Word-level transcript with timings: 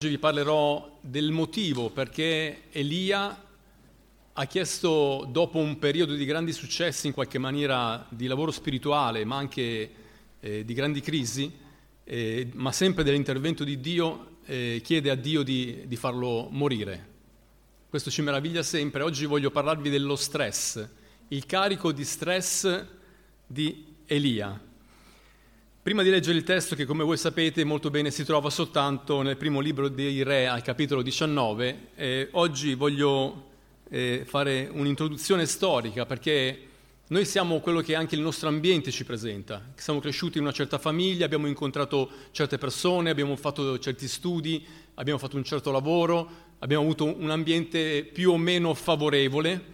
Oggi 0.00 0.12
vi 0.12 0.20
parlerò 0.20 1.00
del 1.00 1.32
motivo 1.32 1.90
perché 1.90 2.66
Elia 2.70 3.44
ha 4.32 4.44
chiesto, 4.44 5.26
dopo 5.28 5.58
un 5.58 5.76
periodo 5.80 6.14
di 6.14 6.24
grandi 6.24 6.52
successi, 6.52 7.08
in 7.08 7.12
qualche 7.12 7.38
maniera 7.38 8.06
di 8.08 8.28
lavoro 8.28 8.52
spirituale, 8.52 9.24
ma 9.24 9.38
anche 9.38 9.90
eh, 10.38 10.64
di 10.64 10.72
grandi 10.72 11.00
crisi, 11.00 11.52
eh, 12.04 12.48
ma 12.54 12.70
sempre 12.70 13.02
dell'intervento 13.02 13.64
di 13.64 13.80
Dio, 13.80 14.36
eh, 14.44 14.80
chiede 14.84 15.10
a 15.10 15.16
Dio 15.16 15.42
di, 15.42 15.82
di 15.88 15.96
farlo 15.96 16.46
morire. 16.48 17.08
Questo 17.88 18.08
ci 18.08 18.22
meraviglia 18.22 18.62
sempre. 18.62 19.02
Oggi 19.02 19.24
voglio 19.24 19.50
parlarvi 19.50 19.90
dello 19.90 20.14
stress, 20.14 20.88
il 21.26 21.44
carico 21.44 21.90
di 21.90 22.04
stress 22.04 22.84
di 23.44 23.96
Elia. 24.06 24.67
Prima 25.88 26.02
di 26.02 26.10
leggere 26.10 26.36
il 26.36 26.44
testo, 26.44 26.76
che 26.76 26.84
come 26.84 27.02
voi 27.02 27.16
sapete 27.16 27.64
molto 27.64 27.88
bene 27.88 28.10
si 28.10 28.22
trova 28.22 28.50
soltanto 28.50 29.22
nel 29.22 29.38
primo 29.38 29.58
libro 29.58 29.88
dei 29.88 30.22
Re, 30.22 30.46
al 30.46 30.60
capitolo 30.60 31.00
19, 31.00 31.78
eh, 31.94 32.28
oggi 32.32 32.74
voglio 32.74 33.46
eh, 33.88 34.22
fare 34.26 34.68
un'introduzione 34.70 35.46
storica 35.46 36.04
perché 36.04 36.66
noi 37.06 37.24
siamo 37.24 37.60
quello 37.60 37.80
che 37.80 37.94
anche 37.94 38.16
il 38.16 38.20
nostro 38.20 38.50
ambiente 38.50 38.90
ci 38.90 39.06
presenta. 39.06 39.62
Siamo 39.76 39.98
cresciuti 39.98 40.36
in 40.36 40.44
una 40.44 40.52
certa 40.52 40.76
famiglia, 40.76 41.24
abbiamo 41.24 41.46
incontrato 41.46 42.10
certe 42.32 42.58
persone, 42.58 43.08
abbiamo 43.08 43.34
fatto 43.36 43.78
certi 43.78 44.08
studi, 44.08 44.62
abbiamo 44.96 45.18
fatto 45.18 45.38
un 45.38 45.44
certo 45.44 45.70
lavoro, 45.70 46.28
abbiamo 46.58 46.82
avuto 46.82 47.06
un 47.06 47.30
ambiente 47.30 48.04
più 48.04 48.32
o 48.32 48.36
meno 48.36 48.74
favorevole 48.74 49.64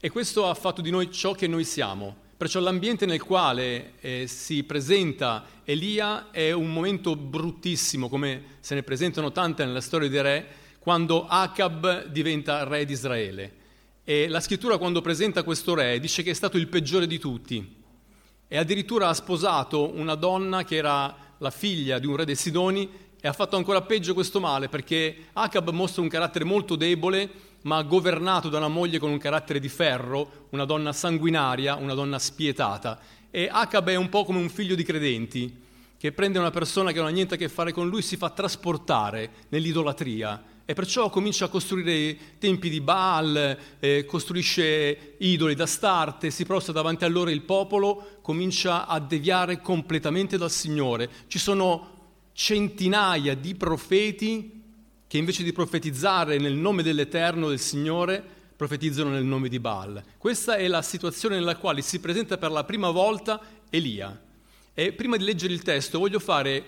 e 0.00 0.08
questo 0.08 0.48
ha 0.48 0.54
fatto 0.54 0.80
di 0.80 0.88
noi 0.88 1.10
ciò 1.12 1.34
che 1.34 1.46
noi 1.46 1.64
siamo. 1.64 2.28
Perciò 2.40 2.58
l'ambiente 2.60 3.04
nel 3.04 3.22
quale 3.22 3.96
eh, 4.00 4.24
si 4.26 4.64
presenta 4.64 5.44
Elia 5.62 6.30
è 6.30 6.52
un 6.52 6.72
momento 6.72 7.14
bruttissimo, 7.14 8.08
come 8.08 8.56
se 8.60 8.74
ne 8.74 8.82
presentano 8.82 9.30
tante 9.30 9.62
nella 9.62 9.82
storia 9.82 10.08
dei 10.08 10.22
re, 10.22 10.46
quando 10.78 11.26
Acab 11.26 12.06
diventa 12.06 12.64
re 12.64 12.86
di 12.86 12.94
Israele. 12.94 13.52
E 14.04 14.26
la 14.26 14.40
scrittura 14.40 14.78
quando 14.78 15.02
presenta 15.02 15.42
questo 15.42 15.74
re 15.74 16.00
dice 16.00 16.22
che 16.22 16.30
è 16.30 16.32
stato 16.32 16.56
il 16.56 16.68
peggiore 16.68 17.06
di 17.06 17.18
tutti 17.18 17.76
e 18.48 18.56
addirittura 18.56 19.08
ha 19.08 19.14
sposato 19.14 19.94
una 19.94 20.14
donna 20.14 20.64
che 20.64 20.76
era 20.76 21.14
la 21.36 21.50
figlia 21.50 21.98
di 21.98 22.06
un 22.06 22.16
re 22.16 22.24
dei 22.24 22.36
Sidoni 22.36 22.90
e 23.20 23.28
ha 23.28 23.34
fatto 23.34 23.56
ancora 23.56 23.82
peggio 23.82 24.14
questo 24.14 24.40
male 24.40 24.70
perché 24.70 25.26
Acab 25.34 25.68
mostra 25.72 26.00
un 26.00 26.08
carattere 26.08 26.46
molto 26.46 26.74
debole 26.74 27.49
ma 27.62 27.82
governato 27.82 28.48
da 28.48 28.58
una 28.58 28.68
moglie 28.68 28.98
con 28.98 29.10
un 29.10 29.18
carattere 29.18 29.60
di 29.60 29.68
ferro, 29.68 30.46
una 30.50 30.64
donna 30.64 30.92
sanguinaria, 30.92 31.76
una 31.76 31.94
donna 31.94 32.18
spietata. 32.18 32.98
E 33.30 33.48
Acab 33.50 33.88
è 33.88 33.96
un 33.96 34.08
po' 34.08 34.24
come 34.24 34.38
un 34.38 34.48
figlio 34.48 34.74
di 34.74 34.82
credenti, 34.82 35.68
che 35.96 36.12
prende 36.12 36.38
una 36.38 36.50
persona 36.50 36.92
che 36.92 36.98
non 36.98 37.08
ha 37.08 37.10
niente 37.10 37.34
a 37.34 37.36
che 37.36 37.48
fare 37.48 37.72
con 37.72 37.88
lui, 37.88 38.02
si 38.02 38.16
fa 38.16 38.30
trasportare 38.30 39.30
nell'idolatria 39.50 40.42
e 40.70 40.72
perciò 40.72 41.10
comincia 41.10 41.46
a 41.46 41.48
costruire 41.48 42.16
tempi 42.38 42.70
di 42.70 42.80
Baal, 42.80 43.58
eh, 43.80 44.04
costruisce 44.04 45.16
idoli 45.18 45.56
d'Astarte, 45.56 46.30
si 46.30 46.44
prostra 46.44 46.72
davanti 46.72 47.04
a 47.04 47.08
loro 47.08 47.28
il 47.30 47.42
popolo, 47.42 48.20
comincia 48.22 48.86
a 48.86 49.00
deviare 49.00 49.60
completamente 49.60 50.38
dal 50.38 50.48
Signore. 50.48 51.10
Ci 51.26 51.40
sono 51.40 51.98
centinaia 52.34 53.34
di 53.34 53.56
profeti 53.56 54.59
che 55.10 55.18
invece 55.18 55.42
di 55.42 55.52
profetizzare 55.52 56.38
nel 56.38 56.54
nome 56.54 56.84
dell'Eterno, 56.84 57.48
del 57.48 57.58
Signore, 57.58 58.24
profetizzano 58.54 59.10
nel 59.10 59.24
nome 59.24 59.48
di 59.48 59.58
Baal. 59.58 60.00
Questa 60.16 60.54
è 60.54 60.68
la 60.68 60.82
situazione 60.82 61.34
nella 61.34 61.56
quale 61.56 61.82
si 61.82 61.98
presenta 61.98 62.38
per 62.38 62.52
la 62.52 62.62
prima 62.62 62.90
volta 62.90 63.40
Elia. 63.70 64.16
E 64.72 64.92
prima 64.92 65.16
di 65.16 65.24
leggere 65.24 65.52
il 65.52 65.62
testo 65.62 65.98
voglio 65.98 66.20
fare 66.20 66.64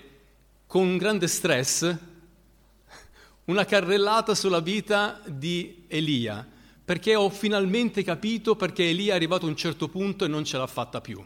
con 0.67 0.97
grande 0.97 1.29
stress 1.29 1.97
una 3.45 3.65
carrellata 3.65 4.35
sulla 4.35 4.59
vita 4.59 5.23
di 5.25 5.85
Elia, 5.87 6.45
perché 6.85 7.15
ho 7.15 7.31
finalmente 7.31 8.03
capito 8.03 8.57
perché 8.57 8.89
Elia 8.89 9.13
è 9.13 9.17
arrivato 9.17 9.47
a 9.47 9.51
un 9.51 9.57
certo 9.57 9.87
punto 9.87 10.25
e 10.25 10.29
non 10.29 10.45
ce 10.45 10.59
l'ha 10.59 10.67
fatta 10.67 11.01
più. 11.01 11.25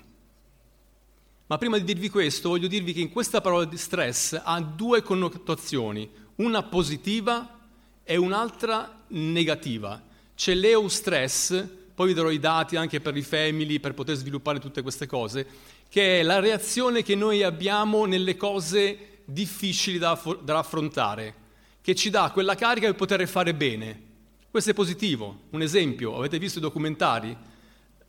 Ma 1.46 1.56
prima 1.56 1.78
di 1.78 1.84
dirvi 1.84 2.10
questo, 2.10 2.50
voglio 2.50 2.68
dirvi 2.68 2.92
che 2.92 3.00
in 3.00 3.08
questa 3.08 3.40
parola 3.40 3.64
di 3.64 3.78
stress 3.78 4.38
ha 4.44 4.60
due 4.60 5.00
connotazioni 5.00 6.24
una 6.36 6.62
positiva 6.62 7.58
e 8.02 8.16
un'altra 8.16 9.04
negativa. 9.08 10.02
C'è 10.34 10.54
l'eustress, 10.54 11.64
poi 11.94 12.08
vi 12.08 12.14
darò 12.14 12.30
i 12.30 12.38
dati 12.38 12.76
anche 12.76 13.00
per 13.00 13.16
i 13.16 13.22
family 13.22 13.80
per 13.80 13.94
poter 13.94 14.16
sviluppare 14.16 14.58
tutte 14.58 14.82
queste 14.82 15.06
cose, 15.06 15.46
che 15.88 16.20
è 16.20 16.22
la 16.22 16.40
reazione 16.40 17.02
che 17.02 17.14
noi 17.14 17.42
abbiamo 17.42 18.04
nelle 18.04 18.36
cose 18.36 19.20
difficili 19.24 19.98
da, 19.98 20.20
da 20.42 20.58
affrontare, 20.58 21.34
che 21.80 21.94
ci 21.94 22.10
dà 22.10 22.30
quella 22.32 22.54
carica 22.54 22.86
per 22.86 22.96
poter 22.96 23.26
fare 23.26 23.54
bene. 23.54 24.02
Questo 24.50 24.70
è 24.70 24.74
positivo. 24.74 25.40
Un 25.50 25.62
esempio, 25.62 26.16
avete 26.16 26.38
visto 26.38 26.58
i 26.58 26.62
documentari? 26.62 27.36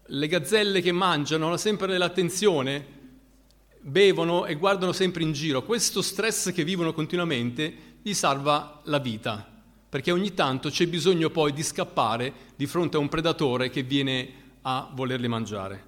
Le 0.10 0.28
gazzelle 0.28 0.82
che 0.82 0.92
mangiano 0.92 1.48
hanno 1.48 1.58
sempre 1.58 1.88
nell'attenzione 1.88 2.96
bevono 3.80 4.46
e 4.46 4.56
guardano 4.56 4.92
sempre 4.92 5.24
in 5.24 5.32
giro. 5.32 5.64
Questo 5.64 6.02
stress 6.02 6.52
che 6.52 6.64
vivono 6.64 6.94
continuamente 6.94 7.87
gli 8.02 8.14
salva 8.14 8.82
la 8.86 9.00
vita, 9.00 9.46
perché 9.90 10.12
ogni 10.12 10.34
tanto 10.34 10.70
c'è 10.70 10.88
bisogno 10.88 11.30
poi 11.30 11.54
di 11.54 11.64
scappare 11.64 12.34
di 12.56 12.66
fronte 12.66 12.98
a 12.98 13.00
un 13.00 13.10
predatore 13.10 13.70
che 13.70 13.84
viene 13.84 14.30
a 14.62 14.90
volerli 14.94 15.28
mangiare. 15.28 15.86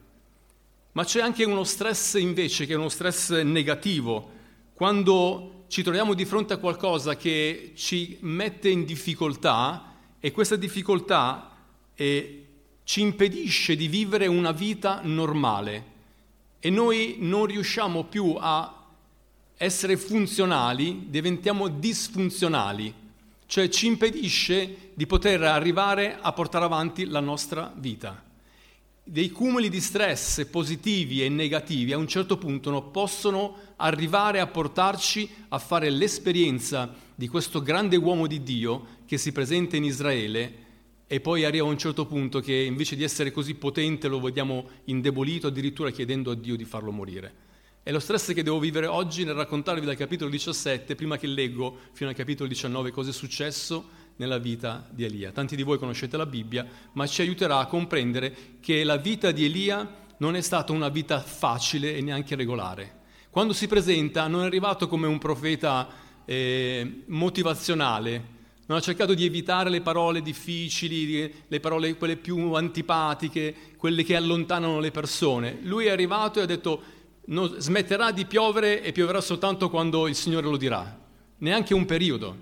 Ma 0.94 1.04
c'è 1.04 1.22
anche 1.22 1.44
uno 1.44 1.64
stress 1.64 2.16
invece 2.16 2.66
che 2.66 2.74
è 2.74 2.78
uno 2.78 2.90
stress 2.90 3.42
negativo, 3.42 4.38
quando 4.74 5.66
ci 5.68 5.84
troviamo 5.84 6.14
di 6.14 6.26
fronte 6.26 6.54
a 6.54 6.58
qualcosa 6.58 7.16
che 7.16 7.74
ci 7.76 8.18
mette 8.22 8.70
in 8.70 8.86
difficoltà 8.86 9.96
e 10.20 10.32
questa 10.32 10.56
difficoltà 10.56 11.52
eh, 11.94 12.46
ci 12.84 13.02
impedisce 13.02 13.76
di 13.76 13.88
vivere 13.88 14.26
una 14.26 14.52
vita 14.52 15.02
normale 15.04 15.98
e 16.60 16.70
noi 16.70 17.18
non 17.20 17.46
riusciamo 17.46 18.06
più 18.06 18.36
a 18.40 18.79
essere 19.62 19.98
funzionali, 19.98 21.08
diventiamo 21.10 21.68
disfunzionali, 21.68 22.94
cioè 23.46 23.68
ci 23.68 23.88
impedisce 23.88 24.92
di 24.94 25.06
poter 25.06 25.44
arrivare 25.44 26.18
a 26.18 26.32
portare 26.32 26.64
avanti 26.64 27.06
la 27.06 27.20
nostra 27.20 27.74
vita. 27.76 28.24
Dei 29.04 29.30
cumuli 29.32 29.68
di 29.68 29.82
stress 29.82 30.46
positivi 30.46 31.26
e 31.26 31.28
negativi 31.28 31.92
a 31.92 31.98
un 31.98 32.08
certo 32.08 32.38
punto 32.38 32.70
non 32.70 32.90
possono 32.92 33.74
arrivare 33.76 34.40
a 34.40 34.48
portarci 34.48 35.30
a 35.50 35.60
fare 35.60 35.90
l'esperienza 35.90 36.96
di 37.14 37.28
questo 37.28 37.62
grande 37.62 37.98
uomo 37.98 38.28
di 38.28 38.42
Dio 38.42 39.00
che 39.06 39.18
si 39.18 39.34
presenta 39.34 39.76
in 39.76 39.84
Israele 39.84 40.68
e 41.06 41.20
poi 41.20 41.44
arriva 41.44 41.66
a 41.66 41.70
un 41.70 41.78
certo 41.78 42.06
punto 42.06 42.40
che 42.40 42.54
invece 42.56 42.96
di 42.96 43.04
essere 43.04 43.32
così 43.32 43.56
potente 43.56 44.08
lo 44.08 44.22
vediamo 44.22 44.70
indebolito 44.86 45.48
addirittura 45.48 45.92
chiedendo 45.92 46.32
a 46.32 46.36
Dio 46.36 46.56
di 46.56 46.64
farlo 46.64 46.92
morire. 46.92 47.48
È 47.90 47.92
lo 47.92 48.00
stress 48.00 48.36
che 48.36 48.44
devo 48.44 48.60
vivere 48.60 48.86
oggi 48.86 49.24
nel 49.24 49.34
raccontarvi 49.34 49.84
dal 49.84 49.96
capitolo 49.96 50.30
17, 50.30 50.94
prima 50.94 51.18
che 51.18 51.26
leggo 51.26 51.76
fino 51.92 52.08
al 52.08 52.16
capitolo 52.16 52.48
19 52.48 52.92
cosa 52.92 53.10
è 53.10 53.14
successo 53.14 53.90
nella 54.18 54.38
vita 54.38 54.88
di 54.92 55.06
Elia. 55.06 55.32
Tanti 55.32 55.56
di 55.56 55.64
voi 55.64 55.80
conoscete 55.80 56.16
la 56.16 56.28
Bibbia, 56.28 56.68
ma 56.92 57.08
ci 57.08 57.22
aiuterà 57.22 57.58
a 57.58 57.66
comprendere 57.66 58.58
che 58.60 58.84
la 58.84 58.98
vita 58.98 59.32
di 59.32 59.44
Elia 59.44 59.92
non 60.18 60.36
è 60.36 60.42
stata 60.42 60.72
una 60.72 60.90
vita 60.90 61.20
facile 61.20 61.96
e 61.96 62.02
neanche 62.02 62.36
regolare. 62.36 62.98
Quando 63.32 63.54
si 63.54 63.66
presenta 63.66 64.28
non 64.28 64.44
è 64.44 64.46
arrivato 64.46 64.88
come 64.88 65.08
un 65.08 65.18
profeta 65.18 65.88
eh, 66.26 67.06
motivazionale, 67.08 68.38
non 68.68 68.78
ha 68.78 68.82
cercato 68.82 69.16
di 69.16 69.26
evitare 69.26 69.72
le 69.72 69.82
parole 69.82 70.22
difficili, 70.22 71.34
le 71.48 71.60
parole 71.60 71.96
quelle 71.96 72.18
più 72.18 72.54
antipatiche, 72.54 73.56
quelle 73.78 74.04
che 74.04 74.16
allontanano 74.16 74.80
le 74.80 74.92
persone. 74.92 75.58
Lui 75.64 75.86
è 75.86 75.90
arrivato 75.90 76.38
e 76.38 76.44
ha 76.44 76.46
detto 76.46 76.98
non 77.30 77.56
smetterà 77.58 78.12
di 78.12 78.26
piovere 78.26 78.82
e 78.82 78.92
pioverà 78.92 79.22
soltanto 79.22 79.70
quando 79.70 80.08
il 80.08 80.16
Signore 80.16 80.48
lo 80.48 80.58
dirà, 80.58 80.98
neanche 81.38 81.74
un 81.74 81.86
periodo. 81.86 82.36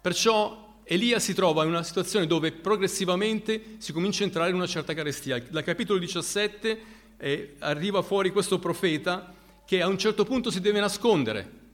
Perciò 0.00 0.80
Elia 0.84 1.18
si 1.18 1.34
trova 1.34 1.64
in 1.64 1.70
una 1.70 1.82
situazione 1.82 2.26
dove 2.26 2.52
progressivamente 2.52 3.76
si 3.78 3.92
comincia 3.92 4.22
a 4.22 4.26
entrare 4.26 4.50
in 4.50 4.56
una 4.56 4.66
certa 4.66 4.94
carestia. 4.94 5.40
Dal 5.40 5.64
capitolo 5.64 5.98
17 5.98 6.80
eh, 7.16 7.56
arriva 7.58 8.02
fuori 8.02 8.30
questo 8.30 8.58
profeta 8.58 9.34
che 9.64 9.82
a 9.82 9.88
un 9.88 9.98
certo 9.98 10.24
punto 10.24 10.50
si 10.50 10.60
deve 10.60 10.78
nascondere 10.78 11.64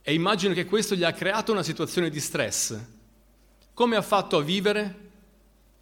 e 0.00 0.14
immagino 0.14 0.54
che 0.54 0.64
questo 0.64 0.94
gli 0.94 1.02
ha 1.02 1.12
creato 1.12 1.52
una 1.52 1.64
situazione 1.64 2.08
di 2.08 2.20
stress. 2.20 2.78
Come 3.74 3.96
ha 3.96 4.02
fatto 4.02 4.38
a 4.38 4.42
vivere? 4.42 5.10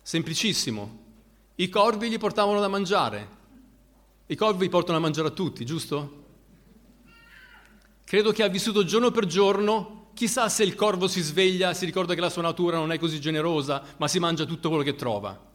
Semplicissimo. 0.03 1.03
I 1.57 1.69
corvi 1.69 2.11
gli 2.11 2.19
portavano 2.19 2.59
da 2.59 2.67
mangiare, 2.67 3.29
i 4.27 4.37
corvi 4.37 4.69
portano 4.69 4.99
a 4.99 5.01
mangiare 5.01 5.29
a 5.29 5.33
tutti, 5.33 5.65
giusto? 5.65 6.23
Credo 8.05 8.33
che 8.33 8.43
ha 8.43 8.49
vissuto 8.49 8.85
giorno 8.85 9.11
per 9.11 9.27
giorno, 9.27 10.09
chissà 10.15 10.49
se 10.49 10.63
il 10.63 10.75
corvo 10.75 11.09
si 11.09 11.21
sveglia, 11.21 11.75
si 11.75 11.85
ricorda 11.85 12.15
che 12.15 12.21
la 12.21 12.31
sua 12.31 12.43
natura 12.43 12.79
non 12.79 12.93
è 12.93 12.99
così 12.99 13.21
generosa, 13.21 13.83
ma 13.97 14.09
si 14.09 14.19
mangia 14.19 14.45
tutto 14.45 14.69
quello 14.69 14.83
che 14.83 14.95
trova. 14.95 15.53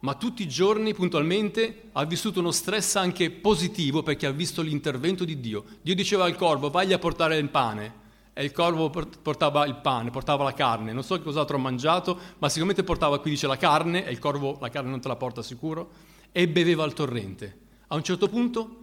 Ma 0.00 0.14
tutti 0.14 0.42
i 0.42 0.48
giorni, 0.48 0.94
puntualmente, 0.94 1.90
ha 1.92 2.04
vissuto 2.04 2.38
uno 2.40 2.52
stress 2.52 2.94
anche 2.96 3.30
positivo 3.30 4.02
perché 4.02 4.26
ha 4.26 4.30
visto 4.30 4.62
l'intervento 4.62 5.24
di 5.24 5.40
Dio. 5.40 5.64
Dio 5.82 5.94
diceva 5.94 6.24
al 6.24 6.36
corvo, 6.36 6.70
vai 6.70 6.92
a 6.92 6.98
portare 6.98 7.36
il 7.36 7.48
pane. 7.48 8.06
e 8.38 8.44
il 8.44 8.52
corvo 8.52 8.88
portava 8.90 9.66
il 9.66 9.74
pane, 9.74 10.10
portava 10.10 10.44
la 10.44 10.52
carne, 10.52 10.92
non 10.92 11.02
so 11.02 11.16
che 11.16 11.24
cos'altro 11.24 11.56
ha 11.56 11.60
mangiato, 11.60 12.16
ma 12.38 12.48
sicuramente 12.48 12.84
portava, 12.84 13.18
qui 13.18 13.30
dice, 13.30 13.48
la 13.48 13.56
carne, 13.56 14.06
e 14.06 14.12
il 14.12 14.20
corvo 14.20 14.58
la 14.60 14.68
carne 14.68 14.90
non 14.90 15.00
te 15.00 15.08
la 15.08 15.16
porta 15.16 15.42
sicuro, 15.42 15.90
e 16.32 16.48
beveva 16.48 16.84
al 16.84 16.92
torrente. 16.92 17.56
A 17.88 17.94
un 17.94 18.02
certo 18.02 18.28
punto 18.28 18.76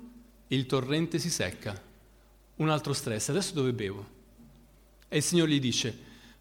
il 0.48 0.66
torrente 0.66 1.20
si 1.20 1.30
secca, 1.30 1.80
un 2.58 2.70
altro 2.70 2.94
stress, 2.94 3.30
adesso 3.30 3.54
dove 3.54 3.74
bevo? 3.74 4.14
E 5.08 5.18
il 5.18 5.24
Signore 5.24 5.52
gli 5.52 5.60
dice, 5.60 5.98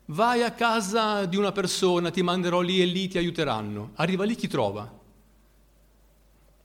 vai 0.07 0.43
a 0.43 0.53
casa 0.53 1.25
di 1.27 1.37
una 1.37 1.53
persona, 1.53 2.11
ti 2.11 2.23
manderò 2.23 2.61
lì 2.61 2.81
e 2.81 2.87
lì 2.87 3.09
ti 3.09 3.19
aiuteranno. 3.19 3.93
Arriva 3.95 4.25
lì 4.25 4.35
chi 4.35 4.49
trova? 4.49 5.03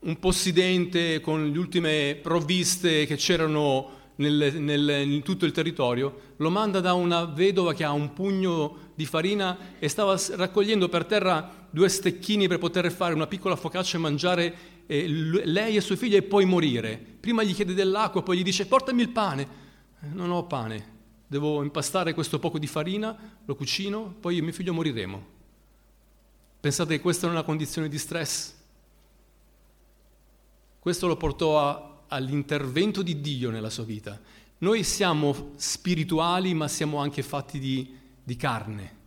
Un 0.00 0.18
possidente 0.18 1.20
con 1.20 1.50
le 1.50 1.58
ultime 1.58 2.18
provviste 2.22 3.06
che 3.06 3.16
c'erano 3.16 3.98
nel, 4.16 4.54
nel, 4.60 5.10
in 5.10 5.22
tutto 5.22 5.44
il 5.44 5.52
territorio, 5.52 6.34
lo 6.36 6.50
manda 6.50 6.80
da 6.80 6.92
una 6.92 7.24
vedova 7.24 7.74
che 7.74 7.84
ha 7.84 7.92
un 7.92 8.12
pugno 8.12 8.90
di 8.94 9.06
farina 9.06 9.56
e 9.78 9.88
stava 9.88 10.18
raccogliendo 10.36 10.88
per 10.88 11.06
terra 11.06 11.59
due 11.70 11.88
stecchini 11.88 12.48
per 12.48 12.58
poter 12.58 12.90
fare 12.90 13.14
una 13.14 13.26
piccola 13.26 13.56
focaccia 13.56 13.96
e 13.96 14.00
mangiare 14.00 14.54
eh, 14.86 15.06
lei 15.08 15.76
e 15.76 15.80
suo 15.80 15.96
figlio 15.96 16.16
e 16.16 16.22
poi 16.22 16.44
morire. 16.44 16.98
Prima 16.98 17.42
gli 17.42 17.54
chiede 17.54 17.74
dell'acqua, 17.74 18.22
poi 18.22 18.38
gli 18.38 18.42
dice 18.42 18.66
portami 18.66 19.02
il 19.02 19.10
pane. 19.10 19.48
Eh, 20.02 20.06
non 20.08 20.30
ho 20.30 20.44
pane, 20.46 20.98
devo 21.26 21.62
impastare 21.62 22.12
questo 22.12 22.38
poco 22.38 22.58
di 22.58 22.66
farina, 22.66 23.16
lo 23.44 23.54
cucino, 23.54 24.14
poi 24.20 24.34
io 24.34 24.40
e 24.40 24.44
mio 24.44 24.52
figlio 24.52 24.72
moriremo. 24.72 25.38
Pensate 26.60 26.96
che 26.96 27.00
questa 27.00 27.26
è 27.26 27.30
una 27.30 27.42
condizione 27.42 27.88
di 27.88 27.98
stress? 27.98 28.54
Questo 30.78 31.06
lo 31.06 31.16
portò 31.16 31.60
a, 31.60 32.02
all'intervento 32.08 33.02
di 33.02 33.20
Dio 33.20 33.50
nella 33.50 33.70
sua 33.70 33.84
vita. 33.84 34.20
Noi 34.58 34.82
siamo 34.82 35.52
spirituali, 35.56 36.52
ma 36.52 36.68
siamo 36.68 36.98
anche 36.98 37.22
fatti 37.22 37.58
di, 37.58 37.96
di 38.22 38.36
carne 38.36 38.98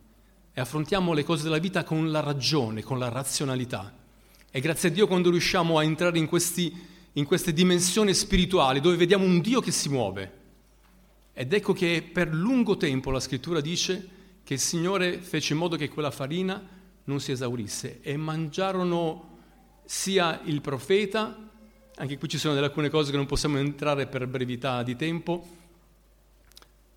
e 0.56 0.60
affrontiamo 0.60 1.12
le 1.12 1.24
cose 1.24 1.42
della 1.42 1.58
vita 1.58 1.82
con 1.82 2.12
la 2.12 2.20
ragione, 2.20 2.82
con 2.82 3.00
la 3.00 3.08
razionalità. 3.08 3.92
E 4.48 4.60
grazie 4.60 4.88
a 4.88 4.92
Dio 4.92 5.08
quando 5.08 5.30
riusciamo 5.30 5.78
a 5.78 5.82
entrare 5.82 6.16
in, 6.16 6.28
questi, 6.28 6.72
in 7.14 7.24
queste 7.24 7.52
dimensioni 7.52 8.14
spirituali 8.14 8.80
dove 8.80 8.94
vediamo 8.94 9.24
un 9.24 9.40
Dio 9.40 9.60
che 9.60 9.72
si 9.72 9.88
muove. 9.88 10.42
Ed 11.32 11.52
ecco 11.52 11.72
che 11.72 12.08
per 12.10 12.32
lungo 12.32 12.76
tempo 12.76 13.10
la 13.10 13.18
scrittura 13.18 13.60
dice 13.60 14.08
che 14.44 14.54
il 14.54 14.60
Signore 14.60 15.18
fece 15.18 15.54
in 15.54 15.58
modo 15.58 15.74
che 15.74 15.88
quella 15.88 16.12
farina 16.12 16.62
non 17.02 17.18
si 17.18 17.32
esaurisse 17.32 18.00
e 18.00 18.16
mangiarono 18.16 19.38
sia 19.84 20.40
il 20.44 20.60
profeta, 20.60 21.36
anche 21.96 22.16
qui 22.16 22.28
ci 22.28 22.38
sono 22.38 22.54
delle 22.54 22.66
alcune 22.66 22.90
cose 22.90 23.10
che 23.10 23.16
non 23.16 23.26
possiamo 23.26 23.58
entrare 23.58 24.06
per 24.06 24.28
brevità 24.28 24.84
di 24.84 24.94
tempo, 24.94 25.46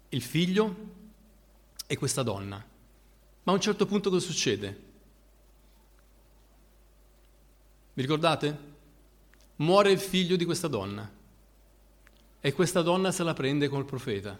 il 0.09 0.21
figlio 0.21 0.75
e 1.87 1.97
questa 1.97 2.21
donna. 2.21 2.75
Ma 3.47 3.53
a 3.53 3.55
un 3.55 3.61
certo 3.61 3.85
punto 3.85 4.09
cosa 4.09 4.25
succede? 4.25 4.77
Vi 7.93 8.01
ricordate? 8.01 8.57
Muore 9.55 9.91
il 9.91 9.99
figlio 9.99 10.35
di 10.35 10.43
questa 10.43 10.67
donna 10.67 11.09
e 12.41 12.51
questa 12.51 12.81
donna 12.81 13.13
se 13.13 13.23
la 13.23 13.33
prende 13.33 13.69
col 13.69 13.85
profeta. 13.85 14.37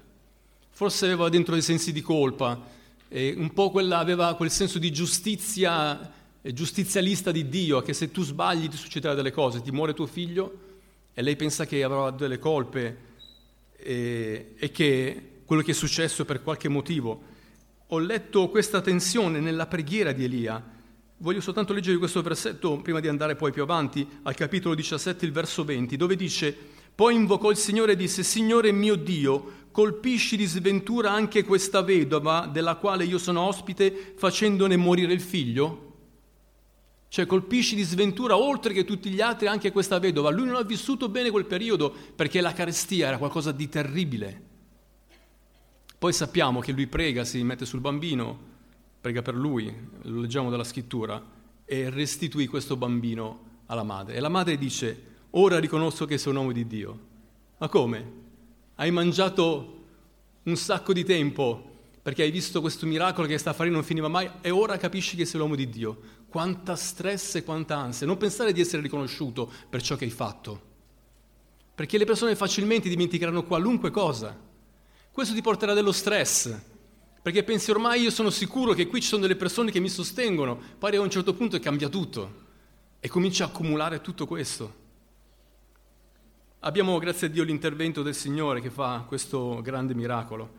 Forse 0.72 1.06
aveva 1.06 1.30
dentro 1.30 1.54
dei 1.54 1.62
sensi 1.62 1.94
di 1.94 2.02
colpa, 2.02 2.62
e 3.08 3.34
un 3.38 3.54
po' 3.54 3.72
quella, 3.72 4.00
aveva 4.00 4.36
quel 4.36 4.52
senso 4.52 4.78
di 4.78 4.92
giustizia, 4.92 6.12
eh, 6.42 6.52
giustizialista 6.52 7.32
di 7.32 7.48
Dio, 7.48 7.82
che 7.82 7.94
se 7.94 8.12
tu 8.12 8.24
sbagli 8.24 8.68
ti 8.68 8.76
succederà 8.76 9.14
delle 9.14 9.32
cose, 9.32 9.62
ti 9.62 9.72
muore 9.72 9.94
tuo 9.94 10.06
figlio 10.06 10.60
e 11.14 11.22
lei 11.22 11.38
pensa 11.38 11.66
che 11.66 11.82
avrà 11.82 12.12
delle 12.12 12.40
colpe 12.40 12.98
e, 13.78 14.54
e 14.58 14.70
che 14.72 15.40
quello 15.46 15.62
che 15.62 15.72
è 15.72 15.74
successo 15.74 16.26
per 16.26 16.44
qualche 16.44 16.68
motivo. 16.68 17.36
Ho 17.88 18.00
letto 18.00 18.50
questa 18.50 18.82
tensione 18.82 19.40
nella 19.40 19.68
preghiera 19.68 20.12
di 20.12 20.24
Elia 20.24 20.76
Voglio 21.20 21.42
soltanto 21.42 21.74
leggere 21.74 21.98
questo 21.98 22.22
versetto 22.22 22.78
prima 22.78 23.00
di 23.00 23.08
andare 23.08 23.36
poi 23.36 23.52
più 23.52 23.64
avanti 23.64 24.08
al 24.24 24.36
capitolo 24.36 24.76
17, 24.76 25.26
il 25.26 25.32
verso 25.32 25.64
20, 25.64 25.96
dove 25.98 26.16
dice, 26.16 26.56
poi 26.94 27.16
invocò 27.16 27.50
il 27.50 27.58
Signore 27.58 27.94
e 27.94 27.96
disse, 27.96 28.22
Signore 28.22 28.72
mio 28.72 28.96
Dio, 28.96 29.66
colpisci 29.72 30.38
di 30.38 30.46
sventura 30.46 31.12
anche 31.12 31.44
questa 31.44 31.82
vedova 31.82 32.48
della 32.52 32.76
quale 32.76 33.04
io 33.04 33.18
sono 33.18 33.42
ospite 33.42 34.14
facendone 34.16 34.78
morire 34.78 35.12
il 35.12 35.22
figlio? 35.22 35.86
Cioè 37.08 37.26
colpisci 37.26 37.74
di 37.74 37.82
sventura 37.82 38.38
oltre 38.38 38.72
che 38.72 38.86
tutti 38.86 39.10
gli 39.10 39.22
altri 39.22 39.48
anche 39.48 39.72
questa 39.72 39.98
vedova. 39.98 40.30
Lui 40.30 40.46
non 40.46 40.56
ha 40.56 40.64
vissuto 40.64 41.10
bene 41.10 41.32
quel 41.32 41.46
periodo 41.46 41.92
perché 42.16 42.42
la 42.42 42.54
carestia 42.54 43.08
era 43.08 43.18
qualcosa 43.18 43.52
di 43.52 43.68
terribile. 43.68 44.42
Poi 46.00 46.14
sappiamo 46.14 46.60
che 46.60 46.72
lui 46.72 46.88
prega, 46.88 47.26
si 47.26 47.44
mette 47.44 47.66
sul 47.66 47.80
bambino, 47.80 48.38
prega 49.02 49.22
per 49.22 49.36
lui, 49.36 49.74
lo 50.04 50.22
leggiamo 50.22 50.50
dalla 50.50 50.64
scrittura, 50.64 51.24
e 51.66 51.90
restituì 51.90 52.46
questo 52.48 52.78
bambino 52.78 53.46
alla 53.66 53.84
madre. 53.84 54.16
E 54.16 54.20
la 54.20 54.30
madre 54.30 54.58
dice, 54.58 55.04
ora 55.32 55.60
riconosco 55.60 56.06
che 56.06 56.18
sei 56.18 56.32
un 56.32 56.38
uomo 56.38 56.52
di 56.52 56.68
Dio. 56.68 57.00
Ma 57.58 57.68
come? 57.68 58.12
Hai 58.76 58.92
mangiato 58.92 59.86
un 60.44 60.56
sacco 60.56 60.94
di 60.94 61.04
tempo 61.04 61.76
perché 62.02 62.24
hai 62.24 62.32
visto 62.32 62.62
questo 62.62 62.86
miracolo 62.86 63.28
che 63.28 63.38
sta 63.38 63.50
a 63.50 63.54
fare 63.54 63.70
non 63.70 63.84
finiva 63.84 64.08
mai 64.08 64.30
e 64.40 64.50
ora 64.50 64.78
capisci 64.78 65.18
che 65.18 65.26
sei 65.26 65.40
l'uomo 65.40 65.56
di 65.56 65.68
Dio. 65.68 66.00
Quanta 66.30 66.76
stress 66.76 67.36
e 67.36 67.44
quanta 67.44 67.76
ansia. 67.76 68.08
Non 68.08 68.16
pensare 68.16 68.54
di 68.54 68.62
essere 68.62 68.82
riconosciuto 68.82 69.52
per 69.68 69.82
ciò 69.82 69.98
che 69.98 70.06
hai 70.06 70.12
fatto. 70.12 70.62
Perché 71.76 71.98
le 71.98 72.06
persone 72.06 72.36
facilmente 72.36 72.88
dimenticheranno 72.88 73.44
qualunque 73.44 73.92
cosa. 73.92 74.47
Questo 75.18 75.34
ti 75.34 75.42
porterà 75.42 75.74
dello 75.74 75.92
stress, 75.92 76.56
perché 77.24 77.44
pensi 77.44 77.72
ormai 77.72 78.04
io 78.04 78.12
sono 78.12 78.30
sicuro 78.30 78.74
che 78.74 78.86
qui 78.86 79.02
ci 79.02 79.08
sono 79.08 79.24
delle 79.24 79.36
persone 79.36 79.72
che 79.72 79.80
mi 79.80 79.90
sostengono, 79.90 80.62
poi 80.78 80.96
a 80.96 81.02
un 81.02 81.10
certo 81.10 81.34
punto 81.34 81.60
cambia 81.60 81.90
tutto 81.90 82.46
e 83.00 83.10
comincia 83.10 83.46
a 83.46 83.48
accumulare 83.48 84.00
tutto 84.02 84.28
questo. 84.28 84.76
Abbiamo, 86.60 87.00
grazie 87.00 87.26
a 87.26 87.30
Dio, 87.32 87.44
l'intervento 87.44 88.04
del 88.04 88.14
Signore 88.14 88.62
che 88.62 88.70
fa 88.70 89.06
questo 89.08 89.60
grande 89.64 89.96
miracolo. 89.96 90.52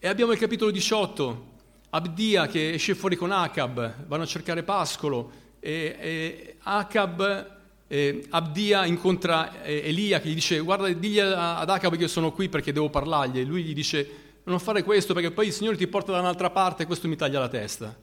E 0.00 0.08
abbiamo 0.08 0.32
il 0.32 0.38
capitolo 0.40 0.72
18, 0.72 1.46
Abdia 1.90 2.48
che 2.48 2.72
esce 2.72 2.96
fuori 2.96 3.14
con 3.14 3.30
Acab, 3.30 4.04
vanno 4.06 4.24
a 4.24 4.26
cercare 4.26 4.64
pascolo 4.64 5.30
e, 5.60 5.96
e 5.96 6.56
Acab, 6.58 7.59
eh, 7.92 8.24
Abdia 8.30 8.86
incontra 8.86 9.64
eh, 9.64 9.88
Elia 9.88 10.20
che 10.20 10.28
gli 10.28 10.34
dice 10.34 10.60
guarda 10.60 10.88
digli 10.92 11.18
ad 11.18 11.68
Acab 11.68 11.96
che 11.96 12.02
io 12.02 12.08
sono 12.08 12.30
qui 12.30 12.48
perché 12.48 12.72
devo 12.72 12.88
parlargli 12.88 13.40
e 13.40 13.44
lui 13.44 13.64
gli 13.64 13.74
dice 13.74 14.08
non 14.44 14.60
fare 14.60 14.84
questo 14.84 15.12
perché 15.12 15.32
poi 15.32 15.48
il 15.48 15.52
Signore 15.52 15.76
ti 15.76 15.88
porta 15.88 16.12
da 16.12 16.20
un'altra 16.20 16.50
parte 16.50 16.84
e 16.84 16.86
questo 16.86 17.08
mi 17.08 17.16
taglia 17.16 17.40
la 17.40 17.48
testa. 17.48 17.98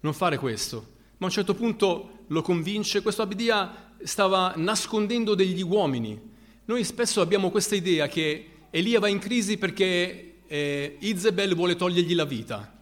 Non 0.00 0.14
fare 0.14 0.38
questo. 0.38 0.76
Ma 1.18 1.26
a 1.26 1.28
un 1.28 1.30
certo 1.30 1.54
punto 1.54 2.20
lo 2.28 2.40
convince, 2.40 3.02
questo 3.02 3.20
Abidia 3.20 3.92
stava 4.02 4.54
nascondendo 4.56 5.34
degli 5.34 5.62
uomini. 5.62 6.18
Noi 6.64 6.84
spesso 6.84 7.20
abbiamo 7.20 7.50
questa 7.50 7.74
idea 7.74 8.08
che 8.08 8.48
Elia 8.70 8.98
va 8.98 9.08
in 9.08 9.18
crisi 9.18 9.58
perché 9.58 10.36
eh, 10.46 10.96
Izebel 11.00 11.54
vuole 11.54 11.76
togliergli 11.76 12.14
la 12.14 12.24
vita, 12.24 12.77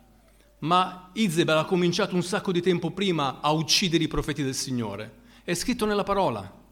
ma 0.60 1.10
Izebel 1.12 1.58
ha 1.58 1.64
cominciato 1.64 2.14
un 2.14 2.22
sacco 2.22 2.52
di 2.52 2.62
tempo 2.62 2.90
prima 2.90 3.40
a 3.40 3.50
uccidere 3.50 4.04
i 4.04 4.08
profeti 4.08 4.42
del 4.42 4.54
Signore. 4.54 5.24
È 5.44 5.54
scritto 5.54 5.84
nella 5.86 6.02
parola. 6.02 6.64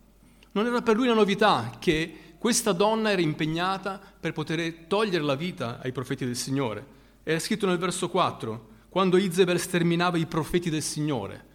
Non 0.52 0.66
era 0.66 0.82
per 0.82 0.96
lui 0.96 1.06
una 1.06 1.14
novità 1.14 1.76
che 1.78 2.34
questa 2.38 2.72
donna 2.72 3.10
era 3.10 3.20
impegnata 3.20 4.00
per 4.20 4.32
poter 4.32 4.84
togliere 4.86 5.24
la 5.24 5.34
vita 5.34 5.80
ai 5.82 5.92
profeti 5.92 6.24
del 6.24 6.36
Signore. 6.36 6.86
È 7.22 7.38
scritto 7.38 7.66
nel 7.66 7.78
verso 7.78 8.08
4, 8.08 8.68
quando 8.88 9.16
Izebel 9.16 9.58
sterminava 9.58 10.18
i 10.18 10.26
profeti 10.26 10.70
del 10.70 10.82
Signore. 10.82 11.52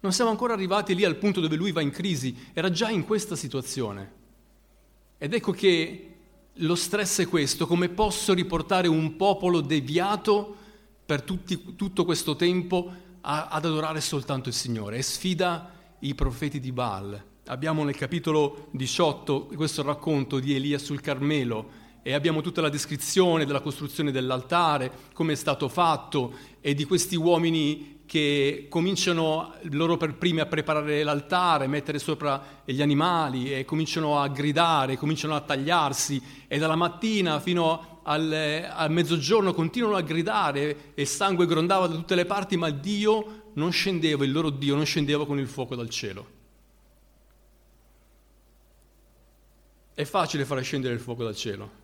Non 0.00 0.12
siamo 0.12 0.30
ancora 0.30 0.52
arrivati 0.52 0.94
lì 0.94 1.04
al 1.04 1.16
punto 1.16 1.40
dove 1.40 1.56
lui 1.56 1.72
va 1.72 1.80
in 1.80 1.90
crisi, 1.90 2.48
era 2.52 2.70
già 2.70 2.90
in 2.90 3.04
questa 3.04 3.36
situazione. 3.36 4.12
Ed 5.16 5.32
ecco 5.32 5.52
che 5.52 6.14
lo 6.52 6.74
stress 6.74 7.20
è 7.20 7.26
questo, 7.26 7.66
come 7.66 7.88
posso 7.88 8.34
riportare 8.34 8.86
un 8.86 9.16
popolo 9.16 9.60
deviato 9.60 10.56
per 11.04 11.22
tutti, 11.22 11.74
tutto 11.76 12.04
questo 12.04 12.36
tempo 12.36 12.92
a, 13.20 13.48
ad 13.48 13.64
adorare 13.64 14.00
soltanto 14.00 14.48
il 14.48 14.54
Signore? 14.54 14.98
E 14.98 15.02
sfida 15.02 15.70
i 16.00 16.14
profeti 16.14 16.60
di 16.60 16.72
Baal. 16.72 17.22
Abbiamo 17.46 17.84
nel 17.84 17.96
capitolo 17.96 18.68
18 18.70 19.48
questo 19.54 19.82
racconto 19.82 20.38
di 20.38 20.54
Elia 20.54 20.78
sul 20.78 21.00
Carmelo 21.00 21.82
e 22.02 22.12
abbiamo 22.12 22.40
tutta 22.40 22.60
la 22.60 22.68
descrizione 22.68 23.44
della 23.44 23.60
costruzione 23.60 24.10
dell'altare, 24.10 24.90
come 25.12 25.32
è 25.32 25.36
stato 25.36 25.68
fatto 25.68 26.34
e 26.60 26.74
di 26.74 26.84
questi 26.84 27.16
uomini 27.16 28.02
che 28.06 28.66
cominciano 28.68 29.54
loro 29.70 29.96
per 29.96 30.14
primi 30.14 30.40
a 30.40 30.46
preparare 30.46 31.02
l'altare, 31.02 31.66
mettere 31.66 31.98
sopra 31.98 32.62
gli 32.64 32.82
animali 32.82 33.52
e 33.52 33.64
cominciano 33.64 34.20
a 34.20 34.28
gridare, 34.28 34.98
cominciano 34.98 35.34
a 35.34 35.40
tagliarsi 35.40 36.22
e 36.46 36.58
dalla 36.58 36.76
mattina 36.76 37.40
fino 37.40 37.93
al, 38.04 38.32
al 38.70 38.90
mezzogiorno 38.90 39.52
continuano 39.52 39.96
a 39.96 40.02
gridare 40.02 40.94
e 40.94 41.02
il 41.02 41.08
sangue 41.08 41.46
grondava 41.46 41.86
da 41.86 41.94
tutte 41.94 42.14
le 42.14 42.24
parti, 42.24 42.56
ma 42.56 42.70
Dio 42.70 43.50
non 43.54 43.70
scendeva, 43.70 44.24
il 44.24 44.32
loro 44.32 44.50
Dio 44.50 44.74
non 44.74 44.84
scendeva 44.84 45.26
con 45.26 45.38
il 45.38 45.48
fuoco 45.48 45.74
dal 45.74 45.90
cielo. 45.90 46.32
È 49.94 50.04
facile 50.04 50.44
fare 50.44 50.62
scendere 50.62 50.94
il 50.94 51.00
fuoco 51.00 51.22
dal 51.22 51.36
cielo. 51.36 51.82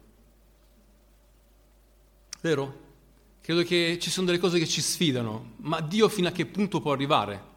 Vero? 2.40 2.88
Credo 3.40 3.62
che 3.62 3.98
ci 4.00 4.10
sono 4.10 4.26
delle 4.26 4.38
cose 4.38 4.58
che 4.58 4.66
ci 4.66 4.80
sfidano, 4.80 5.52
ma 5.58 5.80
Dio 5.80 6.08
fino 6.08 6.28
a 6.28 6.32
che 6.32 6.46
punto 6.46 6.80
può 6.80 6.92
arrivare? 6.92 7.49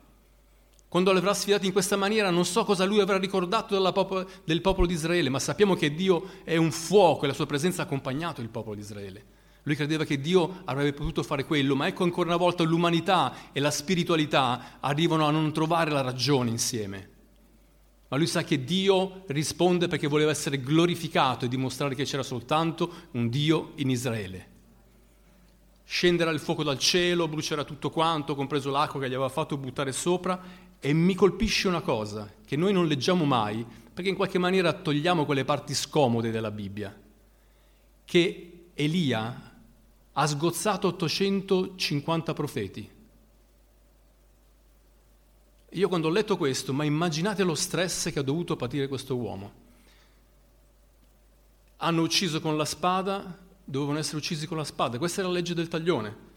Quando 0.93 1.11
l'avrà 1.11 1.33
sfidato 1.33 1.65
in 1.65 1.71
questa 1.71 1.95
maniera, 1.95 2.29
non 2.29 2.45
so 2.45 2.63
cosa 2.65 2.85
lui 2.85 2.99
avrà 2.99 3.17
ricordato 3.17 3.81
popolo, 3.91 4.29
del 4.43 4.61
popolo 4.61 4.85
di 4.85 4.93
Israele, 4.93 5.27
ma 5.29 5.39
sappiamo 5.39 5.73
che 5.73 5.95
Dio 5.95 6.23
è 6.43 6.55
un 6.55 6.69
fuoco 6.69 7.23
e 7.23 7.29
la 7.29 7.33
sua 7.33 7.47
presenza 7.47 7.81
ha 7.81 7.85
accompagnato 7.85 8.41
il 8.41 8.49
popolo 8.49 8.75
di 8.75 8.81
Israele. 8.81 9.25
Lui 9.63 9.75
credeva 9.75 10.05
che 10.05 10.21
Dio 10.21 10.61
avrebbe 10.65 10.93
potuto 10.93 11.23
fare 11.23 11.45
quello, 11.45 11.75
ma 11.75 11.87
ecco 11.87 12.03
ancora 12.03 12.27
una 12.27 12.37
volta 12.37 12.61
l'umanità 12.61 13.33
e 13.51 13.59
la 13.59 13.71
spiritualità 13.71 14.77
arrivano 14.81 15.25
a 15.25 15.31
non 15.31 15.51
trovare 15.51 15.89
la 15.89 16.01
ragione 16.01 16.51
insieme. 16.51 17.09
Ma 18.09 18.17
lui 18.17 18.27
sa 18.27 18.43
che 18.43 18.63
Dio 18.63 19.23
risponde 19.29 19.87
perché 19.87 20.05
voleva 20.05 20.29
essere 20.29 20.61
glorificato 20.61 21.45
e 21.45 21.47
dimostrare 21.47 21.95
che 21.95 22.03
c'era 22.03 22.21
soltanto 22.21 23.07
un 23.13 23.29
Dio 23.29 23.71
in 23.77 23.89
Israele. 23.89 24.51
Scenderà 25.85 26.29
il 26.29 26.39
fuoco 26.39 26.61
dal 26.61 26.77
cielo, 26.77 27.27
brucerà 27.27 27.63
tutto 27.63 27.89
quanto, 27.89 28.35
compreso 28.35 28.69
l'acqua 28.69 28.99
che 28.99 29.09
gli 29.09 29.13
aveva 29.15 29.29
fatto 29.29 29.57
buttare 29.57 29.91
sopra, 29.91 30.71
e 30.85 30.91
mi 30.91 31.15
colpisce 31.15 31.69
una 31.69 31.79
cosa 31.79 32.29
che 32.45 32.57
noi 32.57 32.73
non 32.73 32.87
leggiamo 32.87 33.23
mai, 33.23 33.65
perché 33.93 34.09
in 34.09 34.17
qualche 34.17 34.37
maniera 34.37 34.73
togliamo 34.73 35.23
quelle 35.23 35.45
parti 35.45 35.73
scomode 35.73 36.29
della 36.29 36.51
Bibbia, 36.51 36.93
che 38.03 38.65
Elia 38.73 39.55
ha 40.11 40.27
sgozzato 40.27 40.87
850 40.87 42.33
profeti. 42.33 42.89
Io 45.69 45.87
quando 45.87 46.09
ho 46.09 46.11
letto 46.11 46.35
questo, 46.35 46.73
ma 46.73 46.83
immaginate 46.83 47.43
lo 47.43 47.55
stress 47.55 48.11
che 48.11 48.19
ha 48.19 48.23
dovuto 48.23 48.57
patire 48.57 48.89
questo 48.89 49.15
uomo. 49.15 49.51
Hanno 51.77 52.01
ucciso 52.01 52.41
con 52.41 52.57
la 52.57 52.65
spada, 52.65 53.39
dovevano 53.63 53.99
essere 53.99 54.17
uccisi 54.17 54.45
con 54.47 54.57
la 54.57 54.65
spada, 54.65 54.97
questa 54.97 55.21
è 55.21 55.23
la 55.23 55.31
legge 55.31 55.53
del 55.53 55.69
taglione. 55.69 56.31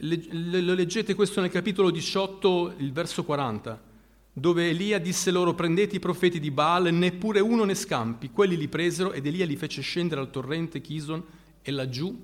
Lo 0.00 0.74
leggete 0.74 1.14
questo 1.14 1.40
nel 1.40 1.50
capitolo 1.50 1.90
18, 1.90 2.74
il 2.78 2.92
verso 2.92 3.24
40, 3.24 3.82
dove 4.32 4.68
Elia 4.68 4.98
disse 4.98 5.30
loro 5.30 5.54
prendete 5.54 5.96
i 5.96 6.00
profeti 6.00 6.38
di 6.38 6.50
Baal, 6.50 6.92
neppure 6.92 7.40
uno 7.40 7.64
ne 7.64 7.74
scampi. 7.74 8.30
Quelli 8.30 8.56
li 8.56 8.68
presero 8.68 9.12
ed 9.12 9.26
Elia 9.26 9.44
li 9.44 9.56
fece 9.56 9.82
scendere 9.82 10.20
al 10.20 10.30
torrente 10.30 10.80
Chison 10.80 11.24
e 11.62 11.70
laggiù. 11.70 12.16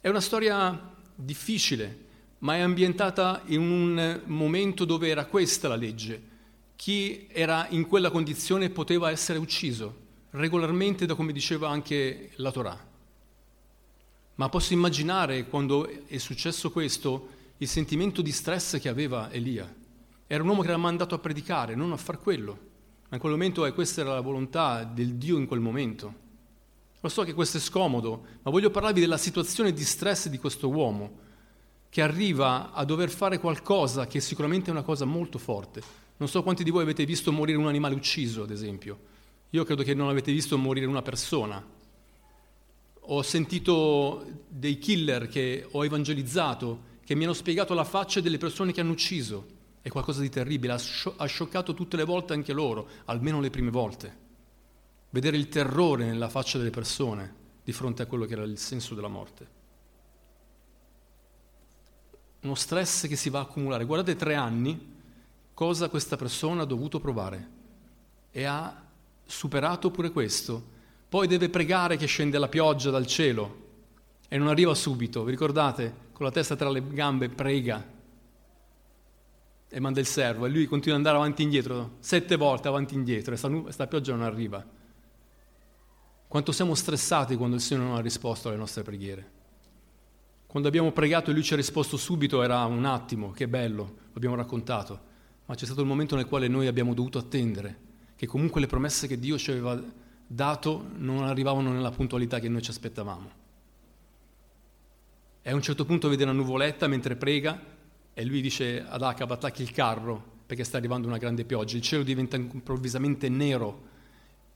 È 0.00 0.08
una 0.08 0.20
storia 0.20 0.94
difficile, 1.14 2.06
ma 2.40 2.56
è 2.56 2.60
ambientata 2.60 3.42
in 3.46 3.60
un 3.60 4.20
momento 4.26 4.84
dove 4.84 5.08
era 5.08 5.24
questa 5.24 5.68
la 5.68 5.76
legge. 5.76 6.22
Chi 6.76 7.26
era 7.30 7.66
in 7.70 7.86
quella 7.86 8.10
condizione 8.10 8.70
poteva 8.70 9.10
essere 9.10 9.38
ucciso 9.38 10.06
regolarmente 10.30 11.06
da 11.06 11.14
come 11.14 11.32
diceva 11.32 11.68
anche 11.68 12.30
la 12.36 12.50
Torah. 12.50 12.87
Ma 14.38 14.48
posso 14.48 14.72
immaginare 14.72 15.48
quando 15.48 15.88
è 16.06 16.16
successo 16.18 16.70
questo 16.70 17.28
il 17.56 17.66
sentimento 17.66 18.22
di 18.22 18.30
stress 18.30 18.78
che 18.78 18.88
aveva 18.88 19.32
Elia. 19.32 19.68
Era 20.28 20.44
un 20.44 20.48
uomo 20.48 20.62
che 20.62 20.68
era 20.68 20.76
mandato 20.76 21.16
a 21.16 21.18
predicare, 21.18 21.74
non 21.74 21.90
a 21.90 21.96
far 21.96 22.20
quello. 22.20 22.52
Ma 23.08 23.16
in 23.16 23.18
quel 23.18 23.32
momento 23.32 23.66
eh, 23.66 23.72
questa 23.72 24.02
era 24.02 24.12
la 24.12 24.20
volontà 24.20 24.84
del 24.84 25.14
Dio 25.14 25.38
in 25.38 25.46
quel 25.46 25.58
momento. 25.58 26.14
Lo 27.00 27.08
so 27.08 27.24
che 27.24 27.34
questo 27.34 27.56
è 27.56 27.60
scomodo, 27.60 28.26
ma 28.42 28.52
voglio 28.52 28.70
parlarvi 28.70 29.00
della 29.00 29.16
situazione 29.16 29.72
di 29.72 29.82
stress 29.82 30.28
di 30.28 30.38
questo 30.38 30.68
uomo 30.68 31.18
che 31.88 32.00
arriva 32.00 32.70
a 32.72 32.84
dover 32.84 33.10
fare 33.10 33.40
qualcosa 33.40 34.06
che 34.06 34.20
sicuramente 34.20 34.68
è 34.68 34.72
una 34.72 34.82
cosa 34.82 35.04
molto 35.04 35.38
forte. 35.38 35.82
Non 36.16 36.28
so 36.28 36.44
quanti 36.44 36.62
di 36.62 36.70
voi 36.70 36.82
avete 36.82 37.04
visto 37.04 37.32
morire 37.32 37.58
un 37.58 37.66
animale 37.66 37.96
ucciso, 37.96 38.44
ad 38.44 38.52
esempio. 38.52 39.00
Io 39.50 39.64
credo 39.64 39.82
che 39.82 39.94
non 39.94 40.08
avete 40.08 40.30
visto 40.30 40.56
morire 40.56 40.86
una 40.86 41.02
persona 41.02 41.76
ho 43.10 43.22
sentito 43.22 44.44
dei 44.48 44.78
killer 44.78 45.28
che 45.28 45.66
ho 45.70 45.84
evangelizzato 45.84 46.96
che 47.04 47.14
mi 47.14 47.24
hanno 47.24 47.32
spiegato 47.32 47.72
la 47.72 47.84
faccia 47.84 48.20
delle 48.20 48.36
persone 48.36 48.72
che 48.72 48.82
hanno 48.82 48.92
ucciso. 48.92 49.56
È 49.80 49.88
qualcosa 49.88 50.20
di 50.20 50.28
terribile, 50.28 50.74
ha, 50.74 51.26
scioccato 51.26 51.72
tutte 51.72 51.96
le 51.96 52.04
volte 52.04 52.34
anche 52.34 52.52
loro, 52.52 52.86
almeno 53.06 53.40
le 53.40 53.48
prime 53.48 53.70
volte. 53.70 54.26
Vedere 55.08 55.38
il 55.38 55.48
terrore 55.48 56.04
nella 56.04 56.28
faccia 56.28 56.58
delle 56.58 56.70
persone 56.70 57.34
di 57.64 57.72
fronte 57.72 58.02
a 58.02 58.06
quello 58.06 58.26
che 58.26 58.34
era 58.34 58.42
il 58.42 58.58
senso 58.58 58.94
della 58.94 59.08
morte. 59.08 59.56
Uno 62.42 62.54
stress 62.54 63.08
che 63.08 63.16
si 63.16 63.30
va 63.30 63.38
a 63.38 63.42
accumulare. 63.42 63.86
Guardate 63.86 64.16
tre 64.16 64.34
anni 64.34 64.96
cosa 65.54 65.88
questa 65.88 66.16
persona 66.16 66.62
ha 66.62 66.66
dovuto 66.66 67.00
provare 67.00 67.50
e 68.30 68.44
ha 68.44 68.84
superato 69.24 69.90
pure 69.90 70.10
questo 70.10 70.76
poi 71.08 71.26
deve 71.26 71.48
pregare 71.48 71.96
che 71.96 72.06
scende 72.06 72.38
la 72.38 72.48
pioggia 72.48 72.90
dal 72.90 73.06
cielo 73.06 73.66
e 74.28 74.36
non 74.36 74.48
arriva 74.48 74.74
subito, 74.74 75.24
vi 75.24 75.30
ricordate? 75.30 76.06
Con 76.12 76.26
la 76.26 76.32
testa 76.32 76.54
tra 76.54 76.68
le 76.68 76.86
gambe 76.86 77.28
prega 77.30 77.96
e 79.70 79.80
manda 79.80 80.00
il 80.00 80.06
servo 80.06 80.44
e 80.44 80.50
lui 80.50 80.66
continua 80.66 80.98
ad 80.98 81.04
andare 81.04 81.16
avanti 81.16 81.42
e 81.42 81.44
indietro, 81.44 81.96
sette 82.00 82.36
volte 82.36 82.68
avanti 82.68 82.94
e 82.94 82.98
indietro 82.98 83.34
e 83.34 83.60
questa 83.62 83.86
pioggia 83.86 84.12
non 84.12 84.22
arriva. 84.22 84.64
Quanto 86.26 86.52
siamo 86.52 86.74
stressati 86.74 87.36
quando 87.36 87.56
il 87.56 87.62
Signore 87.62 87.86
non 87.86 87.96
ha 87.96 88.00
risposto 88.00 88.48
alle 88.48 88.58
nostre 88.58 88.82
preghiere. 88.82 89.36
Quando 90.46 90.68
abbiamo 90.68 90.92
pregato 90.92 91.30
e 91.30 91.32
Lui 91.32 91.42
ci 91.42 91.54
ha 91.54 91.56
risposto 91.56 91.96
subito 91.96 92.42
era 92.42 92.64
un 92.64 92.84
attimo, 92.84 93.30
che 93.30 93.48
bello, 93.48 93.96
l'abbiamo 94.12 94.34
raccontato, 94.34 95.00
ma 95.46 95.54
c'è 95.54 95.64
stato 95.64 95.80
il 95.80 95.86
momento 95.86 96.16
nel 96.16 96.26
quale 96.26 96.48
noi 96.48 96.66
abbiamo 96.66 96.92
dovuto 96.92 97.16
attendere 97.16 97.86
che 98.16 98.26
comunque 98.26 98.60
le 98.60 98.66
promesse 98.66 99.06
che 99.06 99.18
Dio 99.18 99.38
ci 99.38 99.52
aveva 99.52 99.80
dato 100.30 100.90
non 100.96 101.24
arrivavano 101.24 101.72
nella 101.72 101.90
puntualità 101.90 102.38
che 102.38 102.50
noi 102.50 102.60
ci 102.60 102.70
aspettavamo. 102.70 103.30
E 105.40 105.50
a 105.50 105.54
un 105.54 105.62
certo 105.62 105.86
punto 105.86 106.10
vede 106.10 106.24
una 106.24 106.32
nuvoletta 106.32 106.86
mentre 106.86 107.16
prega 107.16 107.58
e 108.12 108.24
lui 108.24 108.42
dice 108.42 108.84
ad 108.86 109.02
Acab 109.02 109.30
attacchi 109.30 109.62
il 109.62 109.72
carro 109.72 110.36
perché 110.44 110.64
sta 110.64 110.76
arrivando 110.76 111.08
una 111.08 111.16
grande 111.16 111.44
pioggia, 111.44 111.76
il 111.76 111.82
cielo 111.82 112.02
diventa 112.02 112.36
improvvisamente 112.36 113.28
nero 113.28 113.86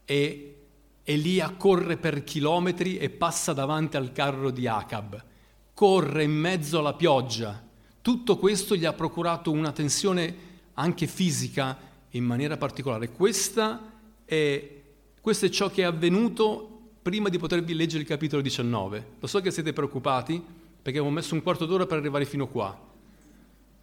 e 0.04 0.56
Elia 1.04 1.50
corre 1.50 1.96
per 1.96 2.22
chilometri 2.24 2.98
e 2.98 3.10
passa 3.10 3.52
davanti 3.52 3.96
al 3.96 4.12
carro 4.12 4.50
di 4.50 4.66
Acab, 4.66 5.22
corre 5.72 6.24
in 6.24 6.32
mezzo 6.32 6.78
alla 6.78 6.94
pioggia. 6.94 7.62
Tutto 8.02 8.36
questo 8.36 8.76
gli 8.76 8.84
ha 8.84 8.92
procurato 8.92 9.50
una 9.50 9.72
tensione 9.72 10.50
anche 10.74 11.06
fisica 11.06 11.78
in 12.10 12.24
maniera 12.24 12.56
particolare. 12.56 13.10
Questa 13.10 13.92
è 14.24 14.81
questo 15.22 15.46
è 15.46 15.50
ciò 15.50 15.70
che 15.70 15.82
è 15.82 15.84
avvenuto 15.84 16.68
prima 17.00 17.28
di 17.28 17.38
potervi 17.38 17.74
leggere 17.74 18.02
il 18.02 18.08
capitolo 18.08 18.42
19. 18.42 19.06
Lo 19.20 19.26
so 19.28 19.40
che 19.40 19.52
siete 19.52 19.72
preoccupati 19.72 20.42
perché 20.82 20.98
avevo 20.98 21.14
messo 21.14 21.34
un 21.34 21.42
quarto 21.44 21.64
d'ora 21.64 21.86
per 21.86 21.98
arrivare 21.98 22.24
fino 22.24 22.48
qua. 22.48 22.76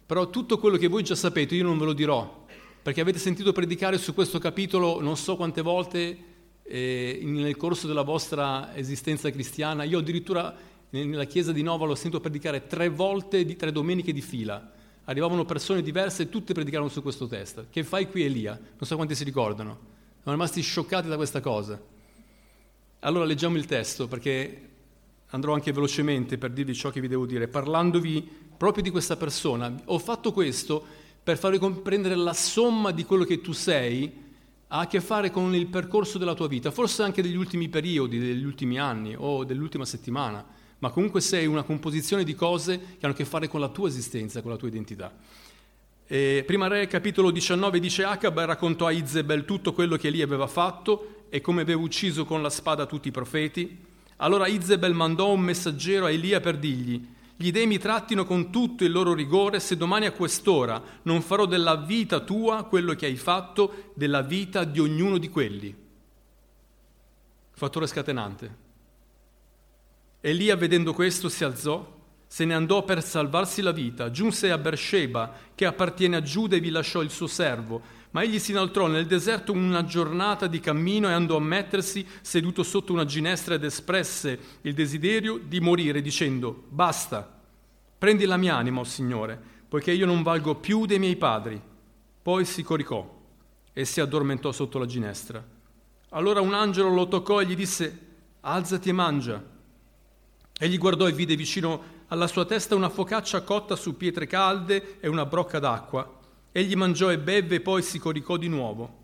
Però 0.04 0.28
tutto 0.28 0.58
quello 0.58 0.76
che 0.76 0.86
voi 0.86 1.02
già 1.02 1.14
sapete 1.14 1.54
io 1.54 1.64
non 1.64 1.78
ve 1.78 1.86
lo 1.86 1.92
dirò, 1.94 2.44
perché 2.82 3.00
avete 3.00 3.18
sentito 3.18 3.52
predicare 3.52 3.96
su 3.96 4.12
questo 4.12 4.38
capitolo 4.38 5.00
non 5.00 5.16
so 5.16 5.36
quante 5.36 5.62
volte 5.62 6.18
eh, 6.62 7.20
nel 7.22 7.56
corso 7.56 7.86
della 7.86 8.02
vostra 8.02 8.76
esistenza 8.76 9.30
cristiana. 9.30 9.84
Io 9.84 10.00
addirittura 10.00 10.54
nella 10.90 11.24
chiesa 11.24 11.52
di 11.52 11.62
Nova 11.62 11.86
l'ho 11.86 11.94
sentito 11.94 12.20
predicare 12.20 12.66
tre 12.66 12.90
volte, 12.90 13.46
di, 13.46 13.56
tre 13.56 13.72
domeniche 13.72 14.12
di 14.12 14.20
fila. 14.20 14.72
Arrivavano 15.04 15.46
persone 15.46 15.80
diverse 15.80 16.24
e 16.24 16.28
tutte 16.28 16.52
predicarono 16.52 16.90
su 16.90 17.00
questo 17.00 17.26
testo. 17.26 17.64
Che 17.70 17.82
fai 17.82 18.10
qui 18.10 18.24
Elia? 18.24 18.52
Non 18.52 18.86
so 18.86 18.96
quanti 18.96 19.14
si 19.14 19.24
ricordano. 19.24 19.99
Sono 20.22 20.34
rimasti 20.34 20.60
scioccati 20.60 21.08
da 21.08 21.16
questa 21.16 21.40
cosa. 21.40 21.80
Allora 23.00 23.24
leggiamo 23.24 23.56
il 23.56 23.64
testo 23.64 24.06
perché 24.06 24.68
andrò 25.28 25.54
anche 25.54 25.72
velocemente 25.72 26.36
per 26.36 26.50
dirvi 26.50 26.74
ciò 26.74 26.90
che 26.90 27.00
vi 27.00 27.08
devo 27.08 27.24
dire, 27.24 27.48
parlandovi 27.48 28.28
proprio 28.54 28.82
di 28.82 28.90
questa 28.90 29.16
persona. 29.16 29.74
Ho 29.86 29.98
fatto 29.98 30.32
questo 30.32 30.84
per 31.22 31.38
farvi 31.38 31.58
comprendere 31.58 32.16
la 32.16 32.34
somma 32.34 32.90
di 32.90 33.04
quello 33.04 33.24
che 33.24 33.40
tu 33.40 33.52
sei 33.52 34.12
ha 34.68 34.80
a 34.80 34.86
che 34.86 35.00
fare 35.00 35.30
con 35.30 35.54
il 35.54 35.68
percorso 35.68 36.18
della 36.18 36.34
tua 36.34 36.48
vita, 36.48 36.70
forse 36.70 37.02
anche 37.02 37.22
degli 37.22 37.36
ultimi 37.36 37.70
periodi, 37.70 38.18
degli 38.18 38.44
ultimi 38.44 38.78
anni 38.78 39.14
o 39.16 39.44
dell'ultima 39.44 39.86
settimana, 39.86 40.44
ma 40.80 40.90
comunque 40.90 41.22
sei 41.22 41.46
una 41.46 41.62
composizione 41.62 42.24
di 42.24 42.34
cose 42.34 42.78
che 42.78 43.06
hanno 43.06 43.14
a 43.14 43.16
che 43.16 43.24
fare 43.24 43.48
con 43.48 43.60
la 43.60 43.68
tua 43.68 43.88
esistenza, 43.88 44.42
con 44.42 44.50
la 44.50 44.58
tua 44.58 44.68
identità. 44.68 45.12
E 46.12 46.42
prima 46.44 46.66
Re, 46.66 46.88
capitolo 46.88 47.30
19, 47.30 47.78
dice 47.78 48.02
Acab 48.02 48.40
raccontò 48.40 48.86
a 48.86 48.90
Izebel 48.90 49.44
tutto 49.44 49.72
quello 49.72 49.94
che 49.94 50.08
Elia 50.08 50.24
aveva 50.24 50.48
fatto 50.48 51.26
e 51.28 51.40
come 51.40 51.62
aveva 51.62 51.80
ucciso 51.80 52.24
con 52.24 52.42
la 52.42 52.50
spada 52.50 52.84
tutti 52.84 53.06
i 53.06 53.12
profeti. 53.12 53.78
Allora 54.16 54.48
Izebel 54.48 54.92
mandò 54.92 55.30
un 55.30 55.38
messaggero 55.38 56.06
a 56.06 56.10
Elia 56.10 56.40
per 56.40 56.56
dirgli, 56.56 57.06
gli 57.36 57.52
dei 57.52 57.68
mi 57.68 57.78
trattino 57.78 58.24
con 58.24 58.50
tutto 58.50 58.82
il 58.82 58.90
loro 58.90 59.14
rigore 59.14 59.60
se 59.60 59.76
domani 59.76 60.06
a 60.06 60.10
quest'ora 60.10 60.82
non 61.02 61.22
farò 61.22 61.46
della 61.46 61.76
vita 61.76 62.18
tua 62.18 62.64
quello 62.64 62.94
che 62.94 63.06
hai 63.06 63.14
fatto 63.14 63.92
della 63.94 64.22
vita 64.22 64.64
di 64.64 64.80
ognuno 64.80 65.16
di 65.16 65.28
quelli. 65.28 65.72
Fattore 67.52 67.86
scatenante. 67.86 68.56
Elia 70.20 70.56
vedendo 70.56 70.92
questo 70.92 71.28
si 71.28 71.44
alzò 71.44 71.98
se 72.32 72.44
ne 72.44 72.54
andò 72.54 72.84
per 72.84 73.02
salvarsi 73.02 73.60
la 73.60 73.72
vita, 73.72 74.12
giunse 74.12 74.52
a 74.52 74.56
Beersheba, 74.56 75.34
che 75.52 75.66
appartiene 75.66 76.14
a 76.14 76.22
Giuda, 76.22 76.54
e 76.54 76.60
vi 76.60 76.70
lasciò 76.70 77.02
il 77.02 77.10
suo 77.10 77.26
servo. 77.26 77.82
Ma 78.12 78.22
egli 78.22 78.38
si 78.38 78.52
inoltrò 78.52 78.86
nel 78.86 79.06
deserto 79.06 79.50
una 79.50 79.84
giornata 79.84 80.46
di 80.46 80.60
cammino 80.60 81.08
e 81.08 81.12
andò 81.12 81.34
a 81.34 81.40
mettersi 81.40 82.06
seduto 82.20 82.62
sotto 82.62 82.92
una 82.92 83.04
ginestra 83.04 83.54
ed 83.54 83.64
espresse 83.64 84.38
il 84.60 84.74
desiderio 84.74 85.38
di 85.38 85.58
morire, 85.58 86.00
dicendo, 86.00 86.66
basta, 86.68 87.28
prendi 87.98 88.26
la 88.26 88.36
mia 88.36 88.54
anima, 88.54 88.78
o 88.78 88.82
oh 88.82 88.84
Signore, 88.84 89.36
poiché 89.68 89.90
io 89.90 90.06
non 90.06 90.22
valgo 90.22 90.54
più 90.54 90.86
dei 90.86 91.00
miei 91.00 91.16
padri. 91.16 91.60
Poi 92.22 92.44
si 92.44 92.62
coricò 92.62 93.12
e 93.72 93.84
si 93.84 94.00
addormentò 94.00 94.52
sotto 94.52 94.78
la 94.78 94.86
ginestra. 94.86 95.44
Allora 96.10 96.40
un 96.40 96.54
angelo 96.54 96.90
lo 96.90 97.08
toccò 97.08 97.40
e 97.40 97.46
gli 97.46 97.56
disse, 97.56 97.98
alzati 98.42 98.88
e 98.88 98.92
mangia. 98.92 99.44
Egli 100.56 100.78
guardò 100.78 101.08
e 101.08 101.12
vide 101.12 101.34
vicino 101.34 101.98
alla 102.12 102.26
sua 102.26 102.44
testa 102.44 102.74
una 102.74 102.88
focaccia 102.88 103.42
cotta 103.42 103.76
su 103.76 103.96
pietre 103.96 104.26
calde 104.26 104.98
e 105.00 105.08
una 105.08 105.26
brocca 105.26 105.60
d'acqua. 105.60 106.18
Egli 106.50 106.74
mangiò 106.74 107.10
e 107.10 107.18
bevve 107.18 107.56
e 107.56 107.60
poi 107.60 107.82
si 107.82 108.00
coricò 108.00 108.36
di 108.36 108.48
nuovo. 108.48 108.98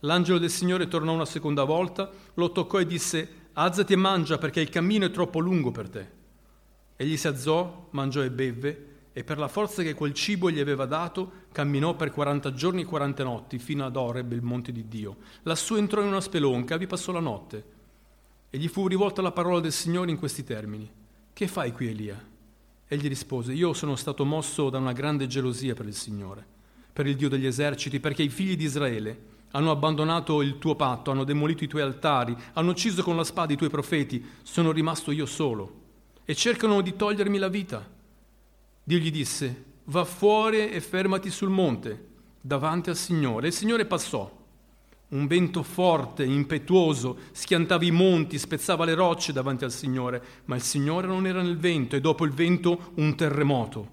L'angelo 0.00 0.38
del 0.38 0.50
Signore 0.50 0.88
tornò 0.88 1.12
una 1.12 1.26
seconda 1.26 1.64
volta, 1.64 2.10
lo 2.34 2.52
toccò 2.52 2.80
e 2.80 2.86
disse, 2.86 3.44
Alzati 3.52 3.92
e 3.92 3.96
mangia 3.96 4.38
perché 4.38 4.60
il 4.60 4.70
cammino 4.70 5.04
è 5.04 5.10
troppo 5.10 5.38
lungo 5.38 5.70
per 5.70 5.88
te. 5.90 6.10
Egli 6.96 7.18
si 7.18 7.26
alzò, 7.26 7.88
mangiò 7.90 8.22
e 8.22 8.30
bevve, 8.30 8.86
e 9.12 9.22
per 9.22 9.36
la 9.36 9.48
forza 9.48 9.82
che 9.82 9.94
quel 9.94 10.14
cibo 10.14 10.50
gli 10.50 10.60
aveva 10.60 10.86
dato, 10.86 11.44
camminò 11.52 11.94
per 11.94 12.10
quaranta 12.10 12.54
giorni 12.54 12.82
e 12.82 12.86
quaranta 12.86 13.22
notti 13.22 13.58
fino 13.58 13.84
ad 13.84 13.96
Oreb, 13.96 14.32
il 14.32 14.42
monte 14.42 14.72
di 14.72 14.88
Dio. 14.88 15.16
Lassù 15.42 15.74
entrò 15.74 16.00
in 16.00 16.08
una 16.08 16.22
spelonca, 16.22 16.78
vi 16.78 16.86
passò 16.86 17.12
la 17.12 17.20
notte. 17.20 17.64
E 18.48 18.56
gli 18.56 18.68
fu 18.68 18.86
rivolta 18.88 19.20
la 19.20 19.32
parola 19.32 19.60
del 19.60 19.72
Signore 19.72 20.10
in 20.10 20.18
questi 20.18 20.42
termini. 20.42 20.90
Che 21.32 21.48
fai 21.48 21.72
qui, 21.72 21.88
Elia? 21.88 22.34
Egli 22.88 23.08
rispose, 23.08 23.52
io 23.52 23.72
sono 23.72 23.96
stato 23.96 24.24
mosso 24.24 24.70
da 24.70 24.78
una 24.78 24.92
grande 24.92 25.26
gelosia 25.26 25.74
per 25.74 25.86
il 25.86 25.94
Signore, 25.94 26.46
per 26.92 27.06
il 27.06 27.16
Dio 27.16 27.28
degli 27.28 27.46
eserciti, 27.46 27.98
perché 27.98 28.22
i 28.22 28.28
figli 28.28 28.56
di 28.56 28.64
Israele 28.64 29.34
hanno 29.52 29.70
abbandonato 29.70 30.42
il 30.42 30.58
tuo 30.58 30.76
patto, 30.76 31.10
hanno 31.10 31.24
demolito 31.24 31.64
i 31.64 31.68
tuoi 31.68 31.82
altari, 31.82 32.36
hanno 32.52 32.70
ucciso 32.70 33.02
con 33.02 33.16
la 33.16 33.24
spada 33.24 33.52
i 33.52 33.56
tuoi 33.56 33.70
profeti, 33.70 34.24
sono 34.42 34.70
rimasto 34.70 35.10
io 35.10 35.26
solo 35.26 35.84
e 36.24 36.34
cercano 36.34 36.80
di 36.80 36.94
togliermi 36.94 37.38
la 37.38 37.48
vita. 37.48 37.88
Dio 38.84 38.98
gli 38.98 39.10
disse, 39.10 39.64
va 39.84 40.04
fuori 40.04 40.68
e 40.68 40.80
fermati 40.80 41.30
sul 41.30 41.48
monte, 41.48 42.06
davanti 42.40 42.90
al 42.90 42.96
Signore. 42.96 43.46
E 43.46 43.48
il 43.48 43.54
Signore 43.54 43.84
passò 43.86 44.35
un 45.08 45.26
vento 45.28 45.62
forte, 45.62 46.24
impetuoso, 46.24 47.18
schiantava 47.30 47.84
i 47.84 47.92
monti, 47.92 48.38
spezzava 48.38 48.84
le 48.84 48.94
rocce 48.94 49.32
davanti 49.32 49.64
al 49.64 49.70
Signore, 49.70 50.22
ma 50.46 50.56
il 50.56 50.62
Signore 50.62 51.06
non 51.06 51.26
era 51.26 51.42
nel 51.42 51.58
vento 51.58 51.94
e 51.94 52.00
dopo 52.00 52.24
il 52.24 52.32
vento 52.32 52.90
un 52.94 53.14
terremoto, 53.14 53.88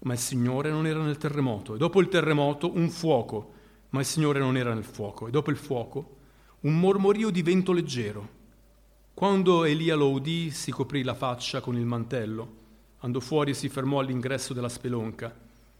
ma 0.00 0.12
il 0.12 0.18
Signore 0.18 0.70
non 0.70 0.86
era 0.86 1.02
nel 1.02 1.16
terremoto 1.16 1.74
e 1.74 1.78
dopo 1.78 2.00
il 2.00 2.08
terremoto 2.08 2.70
un 2.76 2.88
fuoco, 2.88 3.52
ma 3.90 4.00
il 4.00 4.06
Signore 4.06 4.38
non 4.38 4.56
era 4.56 4.72
nel 4.74 4.84
fuoco 4.84 5.26
e 5.26 5.30
dopo 5.30 5.50
il 5.50 5.56
fuoco 5.56 6.16
un 6.60 6.78
mormorio 6.78 7.30
di 7.30 7.42
vento 7.42 7.72
leggero. 7.72 8.42
Quando 9.12 9.64
Elia 9.64 9.96
lo 9.96 10.10
udì 10.10 10.50
si 10.50 10.70
coprì 10.70 11.02
la 11.02 11.14
faccia 11.14 11.60
con 11.60 11.76
il 11.76 11.84
mantello, 11.84 12.62
andò 13.00 13.20
fuori 13.20 13.50
e 13.50 13.54
si 13.54 13.68
fermò 13.68 13.98
all'ingresso 13.98 14.54
della 14.54 14.68
spelonca. 14.68 15.34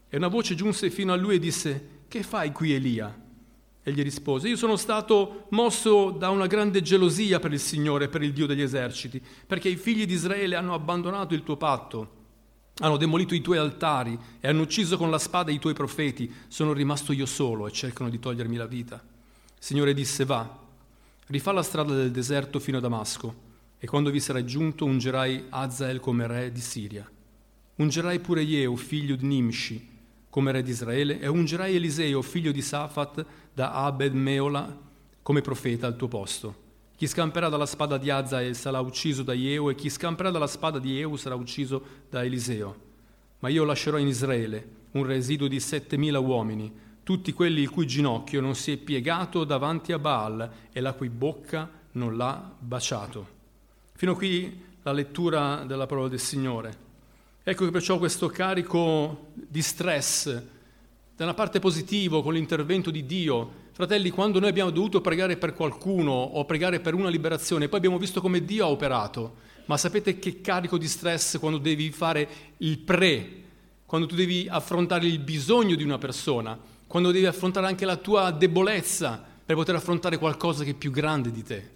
E 0.09 0.17
una 0.17 0.29
voce 0.29 0.55
giunse 0.55 0.91
fino 0.91 1.13
a 1.13 1.17
lui 1.17 1.37
e 1.37 1.39
disse, 1.39 1.89
che 2.07 2.23
fai 2.23 2.53
qui 2.53 2.73
Elia? 2.73 3.24
Egli 3.87 4.03
rispose, 4.03 4.49
io 4.49 4.57
sono 4.57 4.77
stato 4.77 5.45
mosso 5.51 6.11
da 6.11 6.31
una 6.31 6.47
grande 6.47 6.81
gelosia 6.81 7.39
per 7.39 7.53
il 7.53 7.61
Signore, 7.61 8.09
per 8.09 8.23
il 8.23 8.33
Dio 8.33 8.47
degli 8.47 8.63
eserciti, 8.63 9.23
perché 9.47 9.69
i 9.69 9.77
figli 9.77 10.07
di 10.07 10.15
Israele 10.15 10.57
hanno 10.57 10.73
abbandonato 10.73 11.35
il 11.35 11.43
tuo 11.43 11.59
patto, 11.59 12.23
hanno 12.79 12.97
demolito 12.97 13.35
i 13.35 13.43
tuoi 13.43 13.59
altari 13.59 14.19
e 14.41 14.49
hanno 14.49 14.63
ucciso 14.63 14.97
con 14.97 15.11
la 15.11 15.19
spada 15.19 15.51
i 15.51 15.59
tuoi 15.59 15.75
profeti. 15.75 16.33
Sono 16.49 16.73
rimasto 16.73 17.13
io 17.13 17.27
solo 17.27 17.67
e 17.67 17.73
cercano 17.73 18.09
di 18.09 18.19
togliermi 18.19 18.57
la 18.57 18.67
vita. 18.67 18.97
Il 18.97 19.01
Signore 19.59 19.93
disse, 19.93 20.25
va, 20.25 20.61
rifà 21.27 21.53
la 21.53 21.63
strada 21.63 21.95
del 21.95 22.11
deserto 22.11 22.59
fino 22.59 22.79
a 22.79 22.81
Damasco 22.81 23.43
e 23.79 23.87
quando 23.87 24.11
vi 24.11 24.19
sarai 24.19 24.47
giunto 24.47 24.87
ungerai 24.87 25.45
Azael 25.51 26.01
come 26.01 26.27
re 26.27 26.51
di 26.51 26.61
Siria. 26.63 27.07
Ungerai 27.77 28.19
pure 28.21 28.47
Jeu, 28.47 28.77
figlio 28.77 29.15
di 29.15 29.27
Nimshi, 29.27 29.93
come 30.31 30.53
re 30.53 30.63
di 30.63 30.71
Israele, 30.71 31.21
e 31.21 31.29
ungerai 31.29 31.77
Eliseo, 31.77 32.23
figlio 32.23 32.51
di 32.51 32.63
Safat, 32.63 33.25
da 33.55 33.73
Abed 33.73 34.13
Meola, 34.15 34.77
come 35.23 35.41
profeta 35.41 35.87
al 35.87 35.97
tuo 35.97 36.09
posto. 36.09 36.63
Chi 36.97 37.07
scamperà 37.07 37.49
dalla 37.49 37.67
spada 37.67 37.97
di 37.97 38.11
Azael 38.11 38.55
sarà 38.55 38.81
ucciso 38.81 39.23
da 39.23 39.33
Jeu, 39.33 39.71
e 39.71 39.75
chi 39.75 39.89
scamperà 39.89 40.31
dalla 40.31 40.47
spada 40.47 40.79
di 40.79 40.95
Jeu 40.95 41.17
sarà 41.17 41.35
ucciso 41.35 41.83
da 42.11 42.25
Eliseo. 42.25 42.77
Ma 43.39 43.49
io 43.49 43.65
lascerò 43.65 43.97
in 43.97 44.09
Israele 44.09 44.83
un 44.93 45.05
residuo 45.05 45.49
di 45.49 45.61
settemila 45.61 46.19
uomini, 46.19 46.73
tutti 47.03 47.33
quelli 47.33 47.61
il 47.63 47.71
cui 47.71 47.87
ginocchio 47.87 48.41
non 48.41 48.55
si 48.55 48.73
è 48.73 48.77
piegato 48.77 49.45
davanti 49.45 49.93
a 49.93 49.99
Baal 49.99 50.51
e 50.73 50.81
la 50.81 50.93
cui 50.93 51.09
bocca 51.09 51.71
non 51.93 52.17
l'ha 52.17 52.53
baciato. 52.59 53.29
Fino 53.95 54.15
qui 54.15 54.63
la 54.83 54.93
lettura 54.93 55.65
della 55.65 55.87
parola 55.87 56.09
del 56.09 56.21
Signore. 56.21 56.83
Ecco 57.43 57.65
che 57.65 57.71
perciò 57.71 57.99
questo 57.99 58.29
carico 58.29 59.29
di 59.35 59.61
stress, 59.63 60.43
da 61.17 61.23
una 61.25 61.35
parte 61.35 61.61
positivo 61.61 62.23
con 62.23 62.35
l'intervento 62.35 62.91
di 62.91 63.07
Dio, 63.07 63.63
fratelli, 63.71 64.11
quando 64.11 64.41
noi 64.41 64.49
abbiamo 64.49 64.71
dovuto 64.71 65.01
pregare 65.01 65.37
per 65.37 65.55
qualcuno 65.55 66.11
o 66.11 66.45
pregare 66.45 66.81
per 66.81 66.95
una 66.95 67.09
liberazione, 67.09 67.69
poi 67.69 67.79
abbiamo 67.79 67.99
visto 67.99 68.21
come 68.21 68.45
Dio 68.45 68.65
ha 68.65 68.69
operato, 68.69 69.37
ma 69.67 69.77
sapete 69.77 70.19
che 70.19 70.41
carico 70.41 70.77
di 70.77 70.89
stress 70.89 71.39
quando 71.39 71.59
devi 71.59 71.93
fare 71.93 72.29
il 72.59 72.79
pre, 72.79 73.43
quando 73.87 74.09
tu 74.09 74.17
devi 74.17 74.49
affrontare 74.51 75.07
il 75.07 75.21
bisogno 75.21 75.77
di 75.77 75.85
una 75.85 75.99
persona, 75.99 76.59
quando 76.89 77.13
devi 77.13 77.27
affrontare 77.27 77.69
anche 77.69 77.85
la 77.85 77.97
tua 77.97 78.33
debolezza 78.33 79.23
per 79.45 79.55
poter 79.55 79.77
affrontare 79.77 80.19
qualcosa 80.19 80.65
che 80.65 80.71
è 80.71 80.75
più 80.75 80.91
grande 80.91 81.31
di 81.31 81.45
te. 81.45 81.71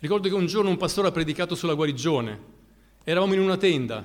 Ricordo 0.00 0.28
che 0.28 0.34
un 0.34 0.46
giorno 0.46 0.70
un 0.70 0.76
pastore 0.76 1.06
ha 1.06 1.12
predicato 1.12 1.54
sulla 1.54 1.74
guarigione, 1.74 2.40
eravamo 3.04 3.34
in 3.34 3.40
una 3.40 3.56
tenda 3.56 4.04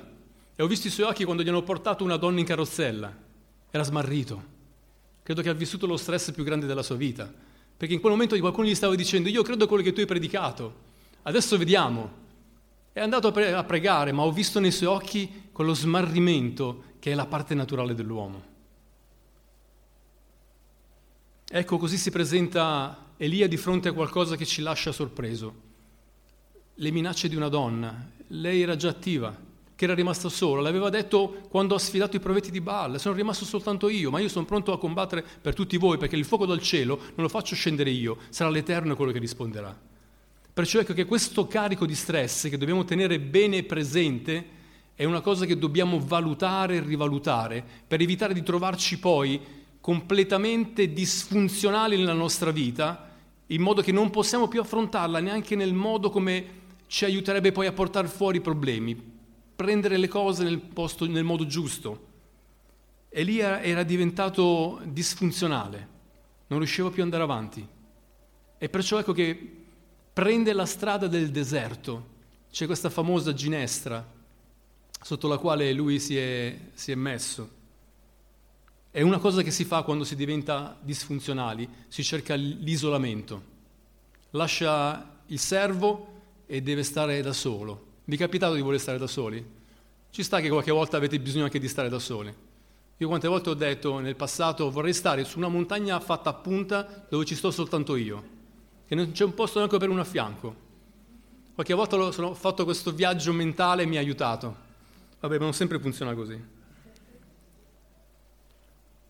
e 0.54 0.62
ho 0.62 0.68
visto 0.68 0.86
i 0.86 0.90
suoi 0.90 1.08
occhi 1.08 1.24
quando 1.24 1.42
gli 1.42 1.48
hanno 1.48 1.62
portato 1.62 2.04
una 2.04 2.16
donna 2.16 2.38
in 2.38 2.46
carrozzella. 2.46 3.12
Era 3.70 3.82
smarrito. 3.82 4.56
Credo 5.28 5.42
che 5.42 5.50
ha 5.50 5.52
vissuto 5.52 5.86
lo 5.86 5.98
stress 5.98 6.32
più 6.32 6.42
grande 6.42 6.64
della 6.64 6.82
sua 6.82 6.96
vita. 6.96 7.30
Perché 7.76 7.92
in 7.92 8.00
quel 8.00 8.12
momento 8.12 8.34
qualcuno 8.38 8.66
gli 8.66 8.74
stava 8.74 8.94
dicendo, 8.94 9.28
io 9.28 9.42
credo 9.42 9.64
a 9.64 9.68
quello 9.68 9.82
che 9.82 9.92
tu 9.92 10.00
hai 10.00 10.06
predicato, 10.06 10.74
adesso 11.24 11.58
vediamo. 11.58 12.10
È 12.94 13.00
andato 13.00 13.28
a 13.28 13.64
pregare, 13.64 14.10
ma 14.12 14.22
ho 14.22 14.32
visto 14.32 14.58
nei 14.58 14.70
suoi 14.70 14.88
occhi 14.88 15.50
quello 15.52 15.74
smarrimento 15.74 16.84
che 16.98 17.12
è 17.12 17.14
la 17.14 17.26
parte 17.26 17.54
naturale 17.54 17.94
dell'uomo. 17.94 18.42
Ecco, 21.46 21.76
così 21.76 21.98
si 21.98 22.10
presenta 22.10 23.12
Elia 23.18 23.48
di 23.48 23.58
fronte 23.58 23.90
a 23.90 23.92
qualcosa 23.92 24.34
che 24.34 24.46
ci 24.46 24.62
lascia 24.62 24.92
sorpreso. 24.92 25.54
Le 26.74 26.90
minacce 26.90 27.28
di 27.28 27.36
una 27.36 27.50
donna. 27.50 28.12
Lei 28.28 28.62
era 28.62 28.76
già 28.76 28.88
attiva, 28.88 29.38
che 29.78 29.84
era 29.84 29.94
rimasto 29.94 30.28
solo, 30.28 30.60
l'aveva 30.60 30.90
detto 30.90 31.42
quando 31.48 31.76
ha 31.76 31.78
sfidato 31.78 32.16
i 32.16 32.18
profeti 32.18 32.50
di 32.50 32.60
Baal, 32.60 32.98
sono 32.98 33.14
rimasto 33.14 33.44
soltanto 33.44 33.88
io, 33.88 34.10
ma 34.10 34.18
io 34.18 34.28
sono 34.28 34.44
pronto 34.44 34.72
a 34.72 34.78
combattere 34.78 35.24
per 35.40 35.54
tutti 35.54 35.76
voi 35.76 35.98
perché 35.98 36.16
il 36.16 36.24
fuoco 36.24 36.46
dal 36.46 36.60
cielo 36.60 36.96
non 36.96 37.18
lo 37.18 37.28
faccio 37.28 37.54
scendere 37.54 37.90
io, 37.90 38.18
sarà 38.30 38.50
l'Eterno 38.50 38.96
quello 38.96 39.12
che 39.12 39.20
risponderà. 39.20 39.72
Perciò 40.52 40.80
ecco 40.80 40.94
che 40.94 41.04
questo 41.04 41.46
carico 41.46 41.86
di 41.86 41.94
stress 41.94 42.48
che 42.48 42.58
dobbiamo 42.58 42.82
tenere 42.82 43.20
bene 43.20 43.62
presente 43.62 44.46
è 44.96 45.04
una 45.04 45.20
cosa 45.20 45.44
che 45.44 45.56
dobbiamo 45.56 46.00
valutare 46.04 46.74
e 46.74 46.80
rivalutare 46.80 47.64
per 47.86 48.00
evitare 48.00 48.34
di 48.34 48.42
trovarci 48.42 48.98
poi 48.98 49.40
completamente 49.80 50.92
disfunzionali 50.92 51.96
nella 51.96 52.14
nostra 52.14 52.50
vita, 52.50 53.12
in 53.46 53.62
modo 53.62 53.82
che 53.82 53.92
non 53.92 54.10
possiamo 54.10 54.48
più 54.48 54.60
affrontarla 54.60 55.20
neanche 55.20 55.54
nel 55.54 55.72
modo 55.72 56.10
come 56.10 56.56
ci 56.88 57.04
aiuterebbe 57.04 57.52
poi 57.52 57.68
a 57.68 57.72
portare 57.72 58.08
fuori 58.08 58.38
i 58.38 58.40
problemi 58.40 59.16
prendere 59.58 59.96
le 59.96 60.06
cose 60.06 60.44
nel, 60.44 60.60
posto, 60.60 61.04
nel 61.04 61.24
modo 61.24 61.44
giusto. 61.44 62.06
Elia 63.08 63.60
era 63.60 63.82
diventato 63.82 64.80
disfunzionale, 64.84 65.88
non 66.46 66.60
riusciva 66.60 66.90
più 66.90 66.98
ad 66.98 67.06
andare 67.12 67.24
avanti. 67.24 67.66
E 68.56 68.68
perciò 68.68 69.00
ecco 69.00 69.12
che 69.12 69.56
prende 70.12 70.52
la 70.52 70.64
strada 70.64 71.08
del 71.08 71.32
deserto. 71.32 72.06
C'è 72.52 72.66
questa 72.66 72.88
famosa 72.88 73.34
ginestra 73.34 74.06
sotto 75.02 75.26
la 75.26 75.38
quale 75.38 75.72
lui 75.72 75.98
si 75.98 76.16
è, 76.16 76.56
si 76.74 76.92
è 76.92 76.94
messo. 76.94 77.50
È 78.92 79.00
una 79.00 79.18
cosa 79.18 79.42
che 79.42 79.50
si 79.50 79.64
fa 79.64 79.82
quando 79.82 80.04
si 80.04 80.14
diventa 80.14 80.78
disfunzionali, 80.80 81.68
si 81.88 82.04
cerca 82.04 82.36
l'isolamento. 82.36 83.42
Lascia 84.30 85.18
il 85.26 85.38
servo 85.40 86.12
e 86.46 86.62
deve 86.62 86.84
stare 86.84 87.20
da 87.22 87.32
solo. 87.32 87.86
Vi 88.08 88.14
è 88.14 88.18
capitato 88.18 88.54
di 88.54 88.62
voler 88.62 88.80
stare 88.80 88.96
da 88.96 89.06
soli? 89.06 89.44
Ci 90.08 90.22
sta 90.22 90.40
che 90.40 90.48
qualche 90.48 90.70
volta 90.70 90.96
avete 90.96 91.20
bisogno 91.20 91.44
anche 91.44 91.58
di 91.58 91.68
stare 91.68 91.90
da 91.90 91.98
soli. 91.98 92.34
Io 92.96 93.06
quante 93.06 93.28
volte 93.28 93.50
ho 93.50 93.54
detto 93.54 93.98
nel 93.98 94.16
passato 94.16 94.70
vorrei 94.70 94.94
stare 94.94 95.26
su 95.26 95.36
una 95.36 95.48
montagna 95.48 96.00
fatta 96.00 96.30
a 96.30 96.32
punta 96.32 97.06
dove 97.06 97.26
ci 97.26 97.34
sto 97.34 97.50
soltanto 97.50 97.96
io, 97.96 98.28
che 98.86 98.94
non 98.94 99.12
c'è 99.12 99.24
un 99.24 99.34
posto 99.34 99.58
neanche 99.58 99.76
per 99.76 99.90
uno 99.90 100.00
a 100.00 100.04
fianco. 100.04 100.56
Qualche 101.52 101.74
volta 101.74 101.96
ho 101.96 102.34
fatto 102.34 102.64
questo 102.64 102.92
viaggio 102.92 103.34
mentale 103.34 103.82
e 103.82 103.86
mi 103.86 103.98
ha 103.98 104.00
aiutato. 104.00 104.56
Vabbè, 105.20 105.36
ma 105.36 105.44
non 105.44 105.52
sempre 105.52 105.78
funziona 105.78 106.14
così. 106.14 106.42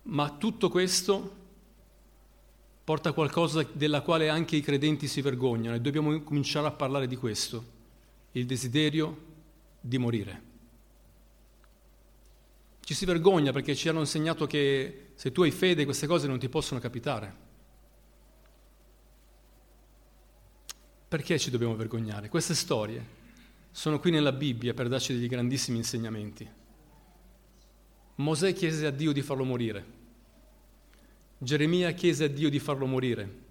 Ma 0.03 0.29
tutto 0.31 0.69
questo 0.69 1.37
porta 2.83 3.13
qualcosa 3.13 3.65
della 3.71 4.01
quale 4.01 4.29
anche 4.29 4.57
i 4.57 4.61
credenti 4.61 5.07
si 5.07 5.21
vergognano 5.21 5.77
e 5.77 5.81
dobbiamo 5.81 6.21
cominciare 6.23 6.67
a 6.67 6.73
parlare 6.73 7.07
di 7.07 7.15
questo, 7.15 7.77
il 8.33 8.47
desiderio 8.47 9.27
di 9.81 9.99
morire. 9.99 10.43
Ci 12.81 12.95
si 12.95 13.05
vergogna 13.05 13.53
perché 13.53 13.75
ci 13.75 13.89
hanno 13.89 14.01
insegnato 14.01 14.47
che 14.47 15.11
se 15.15 15.31
tu 15.31 15.43
hai 15.43 15.51
fede 15.51 15.85
queste 15.85 16.07
cose 16.07 16.27
non 16.27 16.39
ti 16.39 16.49
possono 16.49 16.81
capitare. 16.81 17.47
Perché 21.09 21.39
ci 21.39 21.51
dobbiamo 21.51 21.77
vergognare? 21.77 22.29
Queste 22.29 22.55
storie 22.55 23.17
sono 23.71 23.99
qui 23.99 24.11
nella 24.11 24.33
Bibbia 24.33 24.75
per 24.75 24.89
darci 24.89 25.15
degli 25.15 25.29
grandissimi 25.29 25.79
insegnamenti. 25.79 26.49
Mosè 28.17 28.53
chiese 28.53 28.87
a 28.87 28.91
Dio 28.91 29.13
di 29.13 29.23
farlo 29.23 29.45
morire. 29.45 29.97
Geremia 31.39 31.93
chiese 31.93 32.25
a 32.25 32.29
Dio 32.29 32.51
di 32.51 32.59
farlo 32.59 32.87
morire. 32.87 33.47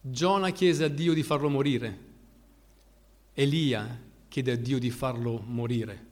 Giona 0.00 0.50
chiese 0.50 0.84
a 0.84 0.88
Dio 0.88 1.14
di 1.14 1.22
farlo 1.22 1.48
morire. 1.48 2.11
Elia 3.34 3.98
chiede 4.28 4.52
a 4.52 4.56
Dio 4.56 4.78
di 4.78 4.90
farlo 4.90 5.42
morire. 5.46 6.06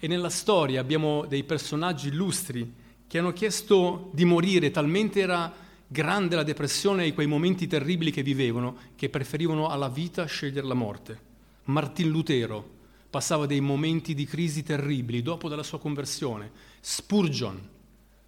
E 0.00 0.06
nella 0.06 0.30
storia 0.30 0.80
abbiamo 0.80 1.26
dei 1.26 1.44
personaggi 1.44 2.08
illustri 2.08 2.72
che 3.06 3.18
hanno 3.18 3.32
chiesto 3.34 4.10
di 4.14 4.24
morire, 4.24 4.70
talmente 4.70 5.20
era 5.20 5.52
grande 5.86 6.36
la 6.36 6.44
depressione 6.44 7.04
e 7.04 7.12
quei 7.12 7.26
momenti 7.26 7.66
terribili 7.66 8.10
che 8.10 8.22
vivevano, 8.22 8.76
che 8.96 9.10
preferivano 9.10 9.68
alla 9.68 9.88
vita 9.88 10.24
scegliere 10.24 10.66
la 10.66 10.74
morte. 10.74 11.20
Martin 11.64 12.08
Lutero 12.08 12.76
passava 13.10 13.44
dei 13.44 13.60
momenti 13.60 14.14
di 14.14 14.24
crisi 14.24 14.62
terribili 14.62 15.20
dopo 15.20 15.48
dalla 15.48 15.62
sua 15.62 15.78
conversione. 15.78 16.50
Spurgeon, 16.80 17.68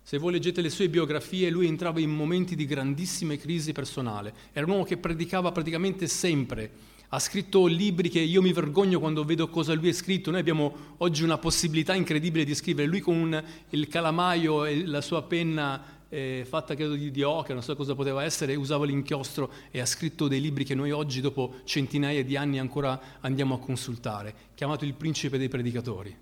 se 0.03 0.19
voi 0.19 0.33
leggete 0.33 0.61
le 0.61 0.71
sue 0.71 0.91
biografie, 0.91 1.51
lui 1.51 1.67
entrava 1.67 2.01
in 2.01 2.11
momenti 2.11 2.57
di 2.57 2.67
grandissime 2.67 3.39
crisi 3.39 3.73
personale. 3.73 4.35
Era 4.53 4.67
un 4.67 4.73
uomo 4.73 4.85
che 4.85 4.99
predicava 4.99 5.53
praticamente 5.53 6.09
sempre. 6.09 6.90
Ha 7.13 7.19
scritto 7.19 7.67
libri 7.67 8.09
che 8.09 8.21
io 8.21 8.41
mi 8.41 8.53
vergogno 8.53 9.01
quando 9.01 9.25
vedo 9.25 9.49
cosa 9.49 9.75
lui 9.75 9.89
ha 9.89 9.95
scritto. 9.95 10.31
Noi 10.31 10.41
abbiamo 10.41 10.95
oggi 10.99 11.25
una 11.25 11.39
possibilità 11.39 11.95
incredibile 11.95 12.45
di 12.45 12.55
scrivere. 12.55 12.89
Lui 12.89 13.01
con 13.01 13.17
un, 13.17 13.45
il 13.71 13.89
calamaio 13.89 14.65
e 14.65 14.87
la 14.87 15.01
sua 15.01 15.23
penna 15.23 15.99
eh, 16.09 16.45
fatta 16.47 16.75
credo 16.75 16.95
di, 16.95 17.11
di 17.11 17.23
occhio, 17.23 17.55
non 17.55 17.63
so 17.63 17.75
cosa 17.77 17.95
poteva 17.95 18.25
essere, 18.25 18.55
usava 18.57 18.85
l'inchiostro 18.85 19.53
e 19.71 19.81
ha 19.81 19.87
scritto 19.87 20.29
dei 20.29 20.41
libri 20.41 20.65
che 20.65 20.75
noi 20.75 20.91
oggi, 20.91 21.21
dopo 21.21 21.61
centinaia 21.65 22.23
di 22.25 22.37
anni, 22.37 22.59
ancora 22.59 23.19
andiamo 23.21 23.55
a 23.55 23.59
consultare, 23.59 24.35
chiamato 24.55 24.85
il 24.85 24.95
principe 24.95 25.39
dei 25.39 25.49
predicatori. 25.49 26.17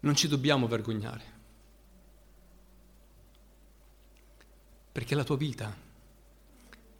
Non 0.00 0.14
ci 0.16 0.28
dobbiamo 0.28 0.66
vergognare, 0.66 1.24
perché 4.90 5.14
la 5.14 5.24
tua 5.24 5.36
vita 5.36 5.76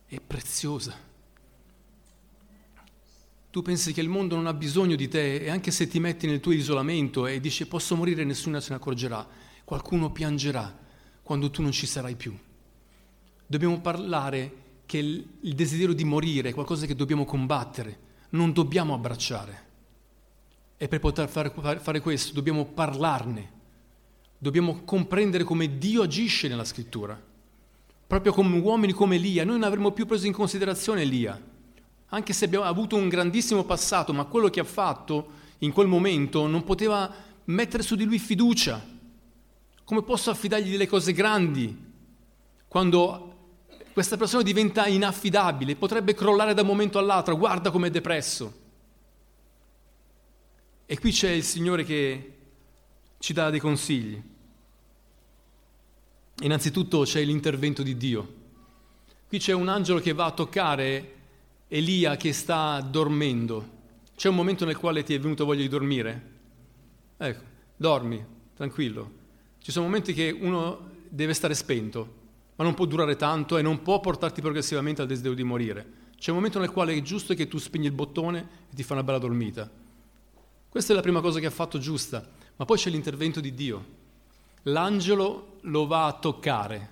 è 0.07 0.20
preziosa. 0.20 1.11
Tu 3.53 3.61
pensi 3.61 3.93
che 3.93 4.01
il 4.01 4.09
mondo 4.09 4.35
non 4.35 4.47
ha 4.47 4.55
bisogno 4.55 4.97
di 4.97 5.09
te 5.09 5.35
e 5.35 5.51
anche 5.51 5.71
se 5.71 5.87
ti 5.87 6.01
metti 6.01 6.27
nel 6.27 6.41
tuo 6.41 6.53
isolamento 6.53 7.27
e 7.27 7.38
dici 7.38 7.67
posso 7.67 7.95
morire 7.95 8.25
nessuno 8.25 8.59
se 8.61 8.71
ne 8.71 8.77
accorgerà, 8.77 9.29
qualcuno 9.62 10.11
piangerà 10.11 10.75
quando 11.23 11.51
tu 11.51 11.61
non 11.61 11.71
ci 11.71 11.85
sarai 11.85 12.17
più. 12.17 12.35
Dobbiamo 13.47 13.79
parlare 13.83 14.55
che 14.87 14.97
il, 14.97 15.55
desiderio 15.55 15.93
di 15.95 16.03
morire 16.03 16.49
è 16.49 16.55
qualcosa 16.55 16.87
che 16.87 16.95
dobbiamo 16.95 17.27
combattere, 17.27 17.99
non 18.31 18.55
dobbiamo 18.55 18.95
abbracciare. 18.95 19.65
E 20.79 20.88
per 20.88 21.01
poter 21.01 21.29
fare 21.29 22.01
questo 22.01 22.33
dobbiamo 22.33 22.65
parlarne, 22.65 23.51
dobbiamo 24.38 24.81
comprendere 24.83 25.45
come 25.45 25.77
Dio 25.77 26.01
agisce 26.01 26.49
nella 26.49 26.65
scrittura. 26.65 27.23
Proprio 28.07 28.33
come 28.33 28.59
uomini 28.59 28.93
come 28.93 29.17
Elia, 29.17 29.45
noi 29.45 29.59
non 29.59 29.69
avremmo 29.69 29.91
più 29.91 30.07
preso 30.07 30.27
in 30.27 30.33
considerazione 30.33 31.03
Elia, 31.03 31.38
anche 32.14 32.35
se 32.35 32.44
abbiamo 32.44 32.66
avuto 32.66 32.96
un 32.96 33.09
grandissimo 33.09 33.64
passato, 33.64 34.12
ma 34.12 34.25
quello 34.25 34.51
che 34.51 34.61
ha 34.61 34.64
fatto 34.64 35.40
in 35.59 35.72
quel 35.72 35.87
momento 35.87 36.46
non 36.46 36.62
poteva 36.62 37.11
mettere 37.44 37.83
su 37.83 37.94
di 37.94 38.05
lui 38.05 38.18
fiducia. 38.18 38.85
Come 39.83 40.03
posso 40.03 40.31
affidargli 40.31 40.70
delle 40.70 40.87
cose 40.87 41.12
grandi 41.12 41.90
quando 42.68 43.29
questa 43.94 44.18
persona 44.18 44.42
diventa 44.42 44.87
inaffidabile, 44.87 45.77
potrebbe 45.77 46.14
crollare 46.14 46.53
da 46.53 46.61
un 46.61 46.66
momento 46.66 46.98
all'altro, 46.98 47.37
guarda 47.37 47.70
com'è 47.70 47.90
depresso. 47.90 48.61
E 50.85 50.98
qui 50.98 51.12
c'è 51.12 51.31
il 51.31 51.44
Signore 51.44 51.85
che 51.85 52.37
ci 53.18 53.33
dà 53.33 53.48
dei 53.48 53.61
consigli. 53.61 54.22
Innanzitutto 56.42 57.05
c'è 57.05 57.22
l'intervento 57.25 57.83
di 57.83 57.96
Dio. 57.96 58.35
Qui 59.29 59.38
c'è 59.38 59.53
un 59.53 59.68
angelo 59.68 59.98
che 59.98 60.12
va 60.12 60.27
a 60.27 60.33
toccare 60.33 61.20
Elia 61.75 62.19
che 62.19 62.35
sta 62.35 62.83
dormendo. 62.83 63.81
C'è 64.15 64.29
un 64.29 64.35
momento 64.35 64.67
nel 64.67 64.77
quale 64.77 65.03
ti 65.05 65.15
è 65.15 65.19
venuto 65.19 65.47
voglia 65.47 65.63
di 65.63 65.69
dormire? 65.69 66.31
Ecco, 67.17 67.43
dormi, 67.75 68.23
tranquillo. 68.55 69.11
Ci 69.59 69.73
sono 69.73 69.87
momenti 69.87 70.13
che 70.13 70.37
uno 70.39 70.91
deve 71.09 71.33
stare 71.33 71.55
spento, 71.55 72.15
ma 72.57 72.65
non 72.65 72.75
può 72.75 72.85
durare 72.85 73.17
tanto 73.17 73.57
e 73.57 73.63
non 73.63 73.81
può 73.81 74.01
portarti 74.01 74.43
progressivamente 74.43 75.01
al 75.01 75.07
desiderio 75.07 75.35
di 75.35 75.45
morire. 75.45 75.87
C'è 76.19 76.29
un 76.29 76.37
momento 76.37 76.59
nel 76.59 76.71
quale 76.71 76.93
è 76.93 77.01
giusto 77.01 77.33
che 77.33 77.49
tu 77.49 77.57
spegni 77.57 77.87
il 77.87 77.93
bottone 77.93 78.49
e 78.71 78.75
ti 78.75 78.83
fa 78.83 78.93
una 78.93 79.03
bella 79.03 79.17
dormita. 79.17 79.71
Questa 80.69 80.93
è 80.93 80.95
la 80.95 81.01
prima 81.01 81.23
cosa 81.23 81.41
che 81.41 81.47
ha 81.47 81.51
fatto 81.51 81.79
giusta, 81.79 82.29
ma 82.57 82.67
poi 82.67 82.77
c'è 82.77 82.91
l'intervento 82.91 83.41
di 83.41 83.55
Dio. 83.55 83.87
L'angelo 84.65 85.57
lo 85.63 85.87
va 85.87 86.05
a 86.05 86.13
toccare. 86.13 86.91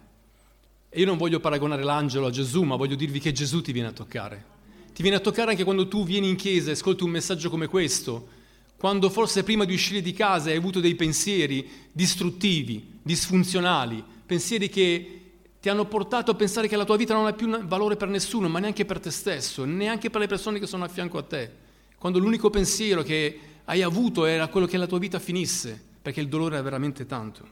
E 0.89 1.01
io 1.01 1.07
non 1.07 1.19
voglio 1.19 1.39
paragonare 1.39 1.83
l'angelo 1.83 2.29
a 2.29 2.31
Gesù, 2.31 2.63
ma 2.63 2.77
voglio 2.77 2.95
dirvi 2.95 3.21
che 3.21 3.33
Gesù 3.33 3.61
ti 3.61 3.73
viene 3.73 3.89
a 3.89 3.93
toccare. 3.93 4.59
Ti 4.93 5.03
viene 5.03 5.17
a 5.17 5.21
toccare 5.21 5.51
anche 5.51 5.65
quando 5.65 5.89
tu 5.89 6.05
vieni 6.05 6.29
in 6.29 6.37
chiesa 6.37 6.71
e 6.71 6.73
ascolti 6.73 7.05
un 7.05 7.11
messaggio 7.11 7.51
come 7.51 7.67
questo 7.67 8.39
quando 8.81 9.11
forse 9.11 9.43
prima 9.43 9.67
di 9.67 9.75
uscire 9.75 10.01
di 10.01 10.15
casa 10.15 10.49
hai 10.49 10.57
avuto 10.57 10.81
dei 10.81 10.95
pensieri 10.95 11.69
distruttivi, 11.93 12.99
disfunzionali, 13.03 14.03
pensieri 14.25 14.71
che 14.71 15.21
ti 15.61 15.69
hanno 15.69 15.85
portato 15.85 16.31
a 16.31 16.35
pensare 16.35 16.67
che 16.67 16.77
la 16.77 16.87
tua 16.87 16.97
vita 16.97 17.13
non 17.13 17.27
ha 17.27 17.35
più 17.35 17.63
valore 17.67 17.97
per 17.97 18.09
nessuno, 18.09 18.49
ma 18.49 18.59
neanche 18.59 18.87
per 18.87 18.99
te 18.99 19.11
stesso, 19.11 19.67
neanche 19.67 20.09
per 20.09 20.23
le 20.23 20.27
persone 20.27 20.59
che 20.59 20.67
sono 20.67 20.85
a 20.85 20.89
fianco 20.89 21.19
a 21.19 21.23
te. 21.23 21.51
Quando 21.99 22.19
l'unico 22.19 22.49
pensiero 22.49 23.03
che 23.03 23.39
hai 23.67 23.83
avuto 23.83 24.25
era 24.25 24.49
quello 24.49 24.67
che 24.67 24.79
la 24.79 24.87
tua 24.87 24.99
vita 24.99 25.19
finisse, 25.19 25.79
perché 26.01 26.23
il 26.23 26.29
dolore 26.29 26.57
è 26.59 26.63
veramente 26.63 27.05
tanto. 27.05 27.47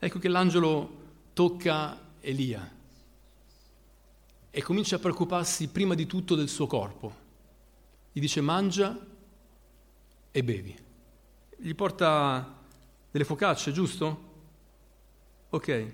Ecco 0.00 0.18
che 0.18 0.26
l'angelo 0.26 1.02
tocca 1.32 1.96
Elia 2.20 2.73
e 4.56 4.62
comincia 4.62 4.94
a 4.94 4.98
preoccuparsi 5.00 5.66
prima 5.66 5.94
di 5.94 6.06
tutto 6.06 6.36
del 6.36 6.48
suo 6.48 6.68
corpo. 6.68 7.12
Gli 8.12 8.20
dice 8.20 8.40
mangia 8.40 8.96
e 10.30 10.44
bevi. 10.44 10.78
Gli 11.56 11.74
porta 11.74 12.56
delle 13.10 13.24
focacce, 13.24 13.72
giusto? 13.72 14.32
Ok. 15.50 15.92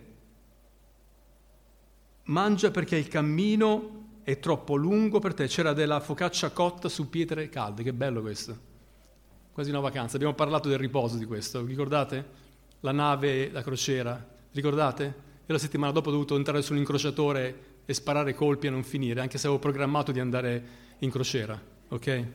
Mangia 2.24 2.70
perché 2.70 2.96
il 2.96 3.08
cammino 3.08 4.18
è 4.24 4.38
troppo 4.38 4.76
lungo 4.76 5.20
per 5.20 5.32
te. 5.32 5.46
C'era 5.46 5.72
della 5.72 6.00
focaccia 6.00 6.50
cotta 6.50 6.90
su 6.90 7.08
pietre 7.08 7.48
calde, 7.48 7.82
che 7.82 7.94
bello 7.94 8.20
questo. 8.20 8.58
Quasi 9.52 9.70
una 9.70 9.80
vacanza. 9.80 10.16
Abbiamo 10.16 10.34
parlato 10.34 10.68
del 10.68 10.78
riposo 10.78 11.16
di 11.16 11.24
questo, 11.24 11.64
ricordate? 11.64 12.28
La 12.80 12.92
nave, 12.92 13.50
la 13.50 13.62
crociera, 13.62 14.22
ricordate? 14.52 15.28
E 15.46 15.50
la 15.50 15.58
settimana 15.58 15.92
dopo 15.92 16.10
ho 16.10 16.12
dovuto 16.12 16.36
entrare 16.36 16.60
su 16.60 16.72
un 16.72 16.78
incrociatore 16.78 17.68
e 17.90 17.94
sparare 17.94 18.35
colpi 18.35 18.68
a 18.68 18.70
non 18.70 18.85
finire, 18.85 19.20
anche 19.20 19.37
se 19.37 19.48
avevo 19.48 19.61
programmato 19.61 20.12
di 20.12 20.20
andare 20.20 20.64
in 20.98 21.11
crociera, 21.11 21.61
ok? 21.88 22.26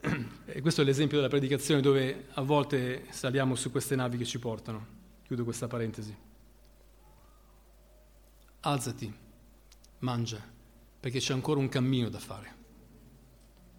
E 0.46 0.60
questo 0.60 0.82
è 0.82 0.84
l'esempio 0.84 1.16
della 1.16 1.28
predicazione 1.28 1.80
dove 1.80 2.26
a 2.34 2.42
volte 2.42 3.06
saliamo 3.08 3.56
su 3.56 3.72
queste 3.72 3.96
navi 3.96 4.16
che 4.16 4.24
ci 4.24 4.38
portano. 4.38 4.86
Chiudo 5.24 5.42
questa 5.42 5.66
parentesi. 5.66 6.16
Alzati, 8.60 9.12
mangia, 10.00 10.40
perché 11.00 11.18
c'è 11.18 11.32
ancora 11.32 11.58
un 11.58 11.68
cammino 11.68 12.08
da 12.08 12.20
fare. 12.20 12.54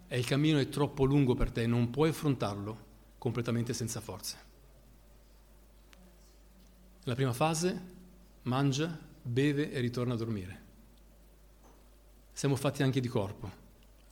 E 0.10 0.20
il 0.20 0.26
cammino 0.26 0.58
è 0.58 0.68
troppo 0.68 1.06
lungo 1.06 1.36
per 1.36 1.52
te, 1.52 1.66
non 1.68 1.90
puoi 1.90 2.10
affrontarlo 2.10 2.86
completamente 3.18 3.72
senza 3.72 4.02
forze. 4.02 4.38
La 7.04 7.16
prima 7.16 7.32
fase, 7.32 7.82
mangia, 8.42 9.14
beve 9.26 9.72
e 9.72 9.80
ritorna 9.80 10.14
a 10.14 10.18
dormire. 10.18 10.64
Siamo 12.32 12.56
fatti 12.56 12.84
anche 12.84 13.00
di 13.00 13.08
corpo 13.08 13.64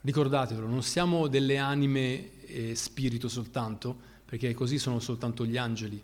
Ricordatevelo, 0.05 0.67
non 0.67 0.83
siamo 0.83 1.29
delle 1.29 1.57
anime 1.57 2.45
e 2.45 2.75
spirito 2.75 3.29
soltanto, 3.29 3.97
perché 4.25 4.53
così 4.53 4.77
sono 4.77 4.99
soltanto 4.99 5.45
gli 5.45 5.55
angeli. 5.55 6.03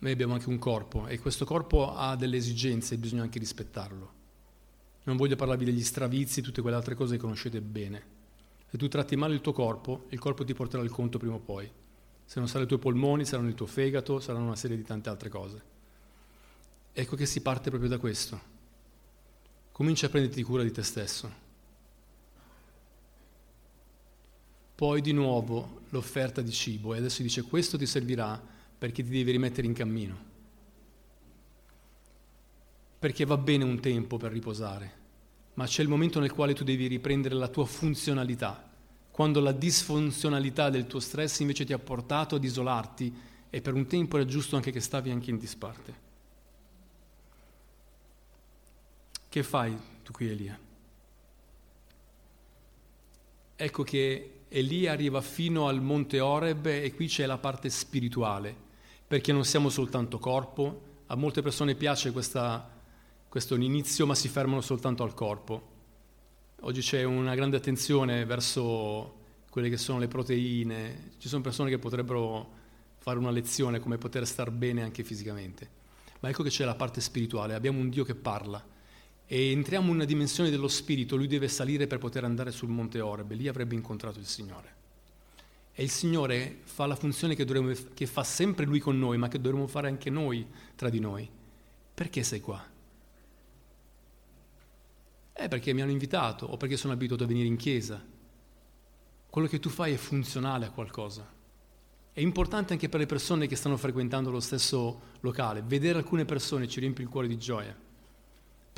Noi 0.00 0.12
abbiamo 0.12 0.32
anche 0.32 0.48
un 0.48 0.58
corpo 0.58 1.06
e 1.06 1.20
questo 1.20 1.44
corpo 1.44 1.94
ha 1.94 2.16
delle 2.16 2.36
esigenze 2.36 2.94
e 2.94 2.98
bisogna 2.98 3.22
anche 3.22 3.38
rispettarlo. 3.38 4.12
Non 5.04 5.16
voglio 5.16 5.36
parlarvi 5.36 5.64
degli 5.64 5.84
stravizi 5.84 6.40
e 6.40 6.42
tutte 6.42 6.60
quelle 6.60 6.76
altre 6.76 6.96
cose 6.96 7.14
che 7.14 7.20
conoscete 7.20 7.60
bene. 7.60 8.16
Se 8.68 8.76
tu 8.76 8.88
tratti 8.88 9.14
male 9.14 9.34
il 9.34 9.40
tuo 9.40 9.52
corpo, 9.52 10.06
il 10.08 10.18
corpo 10.18 10.44
ti 10.44 10.54
porterà 10.54 10.82
il 10.82 10.90
conto 10.90 11.18
prima 11.18 11.34
o 11.34 11.40
poi. 11.40 11.70
se 12.24 12.40
non 12.40 12.48
saranno 12.48 12.64
i 12.64 12.68
tuoi 12.68 12.80
polmoni, 12.80 13.24
saranno 13.24 13.48
il 13.48 13.54
tuo 13.54 13.66
fegato, 13.66 14.18
saranno 14.18 14.46
una 14.46 14.56
serie 14.56 14.76
di 14.76 14.82
tante 14.82 15.08
altre 15.08 15.28
cose. 15.28 15.76
Ecco 17.00 17.14
che 17.14 17.26
si 17.26 17.42
parte 17.42 17.70
proprio 17.70 17.88
da 17.88 17.98
questo. 17.98 18.40
Comincia 19.70 20.06
a 20.06 20.08
prenderti 20.08 20.42
cura 20.42 20.64
di 20.64 20.72
te 20.72 20.82
stesso. 20.82 21.32
Poi 24.74 25.00
di 25.00 25.12
nuovo 25.12 25.82
l'offerta 25.90 26.42
di 26.42 26.50
cibo 26.50 26.94
e 26.94 26.98
adesso 26.98 27.22
dice 27.22 27.42
questo 27.42 27.78
ti 27.78 27.86
servirà 27.86 28.42
perché 28.76 29.04
ti 29.04 29.10
devi 29.10 29.30
rimettere 29.30 29.68
in 29.68 29.74
cammino. 29.74 30.24
Perché 32.98 33.24
va 33.24 33.36
bene 33.36 33.62
un 33.62 33.78
tempo 33.78 34.16
per 34.16 34.32
riposare, 34.32 34.92
ma 35.54 35.66
c'è 35.66 35.82
il 35.82 35.88
momento 35.88 36.18
nel 36.18 36.32
quale 36.32 36.52
tu 36.52 36.64
devi 36.64 36.88
riprendere 36.88 37.36
la 37.36 37.46
tua 37.46 37.64
funzionalità, 37.64 38.68
quando 39.12 39.38
la 39.38 39.52
disfunzionalità 39.52 40.68
del 40.68 40.88
tuo 40.88 40.98
stress 40.98 41.38
invece 41.38 41.64
ti 41.64 41.72
ha 41.72 41.78
portato 41.78 42.34
ad 42.34 42.42
isolarti 42.42 43.14
e 43.48 43.60
per 43.60 43.74
un 43.74 43.86
tempo 43.86 44.16
era 44.16 44.26
giusto 44.26 44.56
anche 44.56 44.72
che 44.72 44.80
stavi 44.80 45.12
anche 45.12 45.30
in 45.30 45.38
disparte. 45.38 46.07
Che 49.30 49.42
fai 49.42 49.78
tu 50.02 50.10
qui 50.10 50.30
Elia? 50.30 50.58
Ecco 53.56 53.82
che 53.82 54.40
Elia 54.48 54.92
arriva 54.92 55.20
fino 55.20 55.68
al 55.68 55.82
monte 55.82 56.18
Oreb 56.18 56.64
e 56.64 56.94
qui 56.94 57.08
c'è 57.08 57.26
la 57.26 57.36
parte 57.36 57.68
spirituale, 57.68 58.56
perché 59.06 59.30
non 59.32 59.44
siamo 59.44 59.68
soltanto 59.68 60.18
corpo, 60.18 60.82
a 61.08 61.14
molte 61.14 61.42
persone 61.42 61.74
piace 61.74 62.10
questa, 62.10 62.70
questo 63.28 63.54
inizio, 63.54 64.06
ma 64.06 64.14
si 64.14 64.28
fermano 64.28 64.62
soltanto 64.62 65.02
al 65.02 65.12
corpo. 65.12 65.76
Oggi 66.60 66.80
c'è 66.80 67.02
una 67.02 67.34
grande 67.34 67.58
attenzione 67.58 68.24
verso 68.24 69.16
quelle 69.50 69.68
che 69.68 69.76
sono 69.76 69.98
le 69.98 70.08
proteine, 70.08 71.10
ci 71.18 71.28
sono 71.28 71.42
persone 71.42 71.68
che 71.68 71.78
potrebbero 71.78 72.48
fare 72.96 73.18
una 73.18 73.30
lezione 73.30 73.78
come 73.78 73.98
poter 73.98 74.26
star 74.26 74.50
bene 74.50 74.82
anche 74.82 75.04
fisicamente, 75.04 75.68
ma 76.20 76.30
ecco 76.30 76.42
che 76.42 76.48
c'è 76.48 76.64
la 76.64 76.74
parte 76.74 77.02
spirituale, 77.02 77.52
abbiamo 77.52 77.78
un 77.78 77.90
Dio 77.90 78.04
che 78.04 78.14
parla 78.14 78.76
e 79.30 79.50
entriamo 79.50 79.88
in 79.88 79.96
una 79.96 80.04
dimensione 80.06 80.48
dello 80.48 80.68
spirito, 80.68 81.14
lui 81.14 81.26
deve 81.26 81.48
salire 81.48 81.86
per 81.86 81.98
poter 81.98 82.24
andare 82.24 82.50
sul 82.50 82.70
monte 82.70 82.98
Oreb, 83.00 83.32
lì 83.32 83.46
avrebbe 83.46 83.74
incontrato 83.74 84.18
il 84.18 84.24
Signore. 84.24 84.76
E 85.74 85.82
il 85.82 85.90
Signore 85.90 86.60
fa 86.64 86.86
la 86.86 86.96
funzione 86.96 87.34
che, 87.34 87.44
dovremmo, 87.44 87.74
che 87.92 88.06
fa 88.06 88.24
sempre 88.24 88.64
lui 88.64 88.78
con 88.78 88.98
noi, 88.98 89.18
ma 89.18 89.28
che 89.28 89.38
dovremmo 89.38 89.66
fare 89.66 89.88
anche 89.88 90.08
noi 90.08 90.46
tra 90.74 90.88
di 90.88 90.98
noi. 90.98 91.28
Perché 91.92 92.22
sei 92.22 92.40
qua? 92.40 92.64
Eh, 95.34 95.48
perché 95.48 95.74
mi 95.74 95.82
hanno 95.82 95.90
invitato 95.90 96.46
o 96.46 96.56
perché 96.56 96.78
sono 96.78 96.94
abituato 96.94 97.24
a 97.24 97.26
venire 97.26 97.46
in 97.46 97.56
chiesa. 97.56 98.02
Quello 99.28 99.46
che 99.46 99.60
tu 99.60 99.68
fai 99.68 99.92
è 99.92 99.98
funzionale 99.98 100.64
a 100.64 100.70
qualcosa. 100.70 101.30
È 102.14 102.20
importante 102.20 102.72
anche 102.72 102.88
per 102.88 103.00
le 103.00 103.06
persone 103.06 103.46
che 103.46 103.56
stanno 103.56 103.76
frequentando 103.76 104.30
lo 104.30 104.40
stesso 104.40 105.00
locale. 105.20 105.62
Vedere 105.62 105.98
alcune 105.98 106.24
persone 106.24 106.66
ci 106.66 106.80
riempie 106.80 107.04
il 107.04 107.10
cuore 107.10 107.28
di 107.28 107.36
gioia 107.36 107.86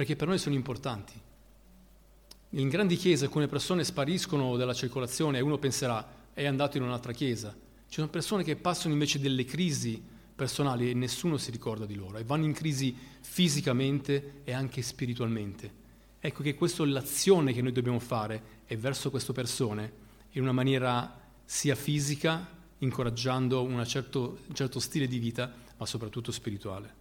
perché 0.00 0.16
per 0.16 0.28
noi 0.28 0.38
sono 0.38 0.54
importanti. 0.54 1.12
In 2.52 2.70
grandi 2.70 2.96
chiese 2.96 3.26
alcune 3.26 3.48
persone 3.48 3.84
spariscono 3.84 4.56
dalla 4.56 4.72
circolazione 4.72 5.36
e 5.36 5.42
uno 5.42 5.58
penserà 5.58 6.30
è 6.32 6.46
andato 6.46 6.78
in 6.78 6.84
un'altra 6.84 7.12
chiesa. 7.12 7.50
Ci 7.50 7.96
sono 7.96 8.08
persone 8.08 8.42
che 8.42 8.56
passano 8.56 8.94
invece 8.94 9.20
delle 9.20 9.44
crisi 9.44 10.02
personali 10.34 10.88
e 10.88 10.94
nessuno 10.94 11.36
si 11.36 11.50
ricorda 11.50 11.84
di 11.84 11.96
loro 11.96 12.16
e 12.16 12.24
vanno 12.24 12.46
in 12.46 12.54
crisi 12.54 12.96
fisicamente 13.20 14.40
e 14.44 14.54
anche 14.54 14.80
spiritualmente. 14.80 15.70
Ecco 16.18 16.42
che 16.42 16.54
questa 16.54 16.82
è 16.82 16.86
l'azione 16.86 17.52
che 17.52 17.60
noi 17.60 17.72
dobbiamo 17.72 18.00
fare 18.00 18.62
è 18.64 18.78
verso 18.78 19.10
queste 19.10 19.34
persone 19.34 19.92
in 20.30 20.40
una 20.40 20.52
maniera 20.52 21.14
sia 21.44 21.74
fisica, 21.74 22.48
incoraggiando 22.78 23.84
certo, 23.84 24.38
un 24.46 24.54
certo 24.54 24.80
stile 24.80 25.06
di 25.06 25.18
vita, 25.18 25.52
ma 25.76 25.84
soprattutto 25.84 26.32
spirituale. 26.32 26.99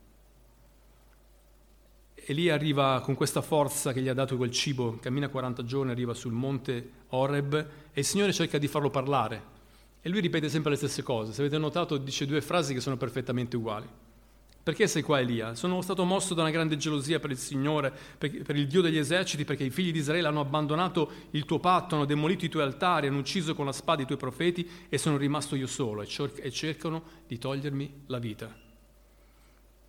Elia 2.29 2.53
arriva 2.53 3.01
con 3.03 3.15
questa 3.15 3.41
forza 3.41 3.91
che 3.91 4.01
gli 4.01 4.07
ha 4.07 4.13
dato 4.13 4.37
quel 4.37 4.51
cibo, 4.51 4.99
cammina 5.01 5.29
40 5.29 5.63
giorni, 5.63 5.89
arriva 5.89 6.13
sul 6.13 6.31
monte 6.31 6.91
Oreb 7.07 7.55
e 7.91 7.99
il 7.99 8.05
Signore 8.05 8.33
cerca 8.33 8.59
di 8.59 8.67
farlo 8.67 8.91
parlare. 8.91 9.57
E 9.99 10.09
lui 10.09 10.19
ripete 10.19 10.47
sempre 10.47 10.69
le 10.69 10.77
stesse 10.77 11.01
cose. 11.01 11.33
Se 11.33 11.41
avete 11.41 11.57
notato, 11.57 11.97
dice 11.97 12.27
due 12.27 12.39
frasi 12.41 12.75
che 12.75 12.81
sono 12.81 12.97
perfettamente 12.97 13.55
uguali. 13.55 13.87
Perché 14.61 14.85
sei 14.85 15.01
qua 15.01 15.19
Elia? 15.19 15.55
Sono 15.55 15.81
stato 15.81 16.05
mosso 16.05 16.35
da 16.35 16.41
una 16.41 16.51
grande 16.51 16.77
gelosia 16.77 17.19
per 17.19 17.31
il 17.31 17.37
Signore, 17.39 17.91
per 18.19 18.55
il 18.55 18.67
Dio 18.67 18.81
degli 18.81 18.99
eserciti, 18.99 19.43
perché 19.43 19.63
i 19.63 19.71
figli 19.71 19.91
di 19.91 19.97
Israele 19.97 20.27
hanno 20.27 20.41
abbandonato 20.41 21.11
il 21.31 21.45
tuo 21.45 21.57
patto, 21.57 21.95
hanno 21.95 22.05
demolito 22.05 22.45
i 22.45 22.49
tuoi 22.49 22.61
altari, 22.61 23.07
hanno 23.07 23.17
ucciso 23.17 23.55
con 23.55 23.65
la 23.65 23.71
spada 23.71 24.03
i 24.03 24.05
tuoi 24.05 24.19
profeti 24.19 24.69
e 24.87 24.99
sono 24.99 25.17
rimasto 25.17 25.55
io 25.55 25.65
solo 25.65 26.03
e 26.03 26.51
cercano 26.51 27.03
di 27.25 27.39
togliermi 27.39 28.03
la 28.05 28.19
vita. 28.19 28.55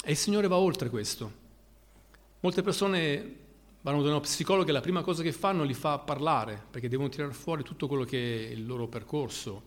E 0.02 0.10
il 0.10 0.16
Signore 0.16 0.48
va 0.48 0.56
oltre 0.56 0.88
questo. 0.88 1.39
Molte 2.42 2.62
persone 2.62 3.36
vanno 3.82 4.02
da 4.02 4.08
uno 4.08 4.20
psicologo 4.20 4.68
e 4.68 4.72
la 4.72 4.80
prima 4.80 5.02
cosa 5.02 5.22
che 5.22 5.30
fanno 5.30 5.62
li 5.62 5.74
fa 5.74 5.98
parlare, 5.98 6.62
perché 6.70 6.88
devono 6.88 7.10
tirare 7.10 7.34
fuori 7.34 7.62
tutto 7.62 7.86
quello 7.86 8.04
che 8.04 8.48
è 8.48 8.50
il 8.50 8.64
loro 8.64 8.88
percorso, 8.88 9.62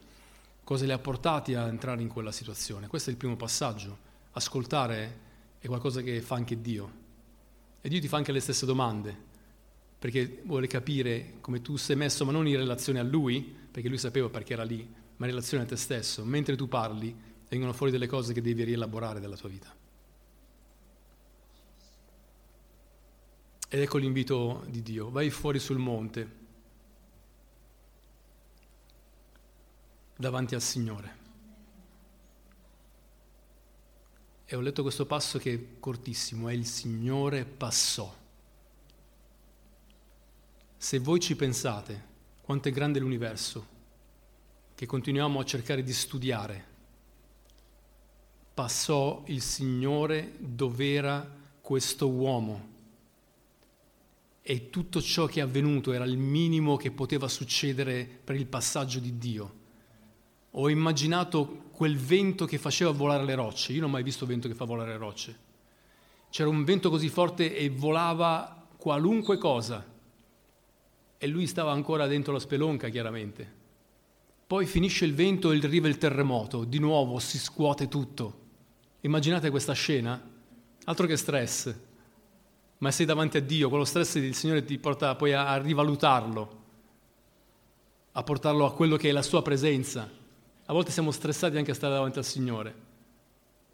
cosa 0.63 0.85
li 0.85 0.91
ha 0.91 0.97
portati 0.97 1.53
a 1.53 1.67
entrare 1.67 2.01
in 2.01 2.07
quella 2.07 2.31
situazione. 2.31 2.87
Questo 2.87 3.09
è 3.09 3.13
il 3.13 3.19
primo 3.19 3.35
passaggio. 3.35 3.95
Ascoltare 4.31 5.19
è 5.59 5.67
qualcosa 5.67 6.01
che 6.01 6.19
fa 6.21 6.33
anche 6.33 6.61
Dio. 6.61 7.01
E 7.79 7.89
Dio 7.89 7.99
ti 7.99 8.07
fa 8.07 8.17
anche 8.17 8.31
le 8.31 8.39
stesse 8.39 8.65
domande, 8.65 9.15
perché 9.99 10.41
vuole 10.43 10.65
capire 10.65 11.35
come 11.41 11.61
tu 11.61 11.75
sei 11.75 11.95
messo, 11.95 12.25
ma 12.25 12.31
non 12.31 12.47
in 12.47 12.57
relazione 12.57 12.97
a 12.97 13.03
Lui, 13.03 13.55
perché 13.71 13.87
Lui 13.87 13.99
sapeva 13.99 14.29
perché 14.29 14.53
era 14.53 14.63
lì, 14.63 14.77
ma 15.17 15.25
in 15.25 15.31
relazione 15.31 15.63
a 15.63 15.67
te 15.67 15.75
stesso. 15.75 16.25
Mentre 16.25 16.55
tu 16.55 16.67
parli, 16.67 17.15
vengono 17.49 17.71
fuori 17.71 17.91
delle 17.91 18.07
cose 18.07 18.33
che 18.33 18.41
devi 18.41 18.63
rielaborare 18.63 19.19
della 19.19 19.35
tua 19.35 19.49
vita. 19.49 19.82
Ed 23.73 23.79
ecco 23.79 23.97
l'invito 23.97 24.63
di 24.67 24.83
Dio, 24.83 25.09
vai 25.09 25.31
fuori 25.31 25.57
sul 25.57 25.79
monte, 25.79 26.29
davanti 30.15 30.53
al 30.53 30.61
Signore. 30.61 31.17
E 34.45 34.55
ho 34.55 34.59
letto 34.59 34.83
questo 34.83 35.07
passo 35.07 35.39
che 35.39 35.53
è 35.55 35.79
cortissimo, 35.79 36.49
è 36.49 36.53
il 36.53 36.67
Signore 36.67 37.45
passò. 37.45 38.15
Se 40.77 40.99
voi 40.99 41.19
ci 41.19 41.35
pensate 41.35 42.05
quanto 42.43 42.67
è 42.67 42.71
grande 42.71 42.99
l'universo, 42.99 43.65
che 44.75 44.85
continuiamo 44.85 45.39
a 45.39 45.45
cercare 45.45 45.81
di 45.81 45.93
studiare, 45.93 46.65
passò 48.53 49.23
il 49.25 49.41
Signore 49.41 50.35
dov'era 50.37 51.27
questo 51.59 52.07
uomo 52.07 52.72
e 54.45 54.69
tutto 54.69 55.01
ciò 55.01 55.25
che 55.25 55.39
è 55.39 55.43
avvenuto 55.43 55.93
era 55.93 56.03
il 56.03 56.17
minimo 56.17 56.75
che 56.75 56.91
poteva 56.91 57.29
succedere 57.29 58.05
per 58.21 58.35
il 58.35 58.45
passaggio 58.45 58.99
di 58.99 59.17
Dio. 59.17 59.61
Ho 60.51 60.69
immaginato 60.69 61.69
quel 61.71 61.97
vento 61.97 62.45
che 62.45 62.57
faceva 62.57 62.91
volare 62.91 63.23
le 63.23 63.35
rocce, 63.35 63.71
io 63.71 63.79
non 63.79 63.89
ho 63.89 63.93
mai 63.93 64.03
visto 64.03 64.25
vento 64.25 64.49
che 64.49 64.53
fa 64.53 64.65
volare 64.65 64.91
le 64.91 64.97
rocce. 64.97 65.39
C'era 66.29 66.49
un 66.49 66.65
vento 66.65 66.89
così 66.89 67.07
forte 67.07 67.55
e 67.55 67.69
volava 67.69 68.67
qualunque 68.75 69.37
cosa 69.37 69.91
e 71.17 71.27
lui 71.27 71.47
stava 71.47 71.71
ancora 71.71 72.05
dentro 72.05 72.33
la 72.33 72.39
spelonca 72.39 72.89
chiaramente. 72.89 73.61
Poi 74.45 74.65
finisce 74.65 75.05
il 75.05 75.13
vento 75.13 75.51
e 75.53 75.57
arriva 75.57 75.87
il 75.87 75.97
terremoto, 75.97 76.65
di 76.65 76.79
nuovo 76.79 77.17
si 77.19 77.39
scuote 77.39 77.87
tutto. 77.87 78.41
Immaginate 79.01 79.49
questa 79.49 79.71
scena? 79.71 80.21
Altro 80.83 81.07
che 81.07 81.15
stress 81.15 81.73
ma 82.79 82.91
sei 82.91 83.05
davanti 83.05 83.37
a 83.37 83.41
Dio, 83.41 83.69
quello 83.69 83.85
stress 83.85 84.15
il 84.15 84.35
Signore 84.35 84.63
ti 84.65 84.77
porta 84.77 85.15
poi 85.15 85.33
a, 85.33 85.47
a 85.47 85.57
rivalutarlo, 85.57 86.61
a 88.11 88.23
portarlo 88.23 88.65
a 88.65 88.73
quello 88.73 88.97
che 88.97 89.09
è 89.09 89.11
la 89.11 89.21
sua 89.21 89.41
presenza. 89.41 90.09
A 90.65 90.73
volte 90.73 90.91
siamo 90.91 91.11
stressati 91.11 91.57
anche 91.57 91.71
a 91.71 91.75
stare 91.75 91.93
davanti 91.93 92.19
al 92.19 92.25
Signore, 92.25 92.73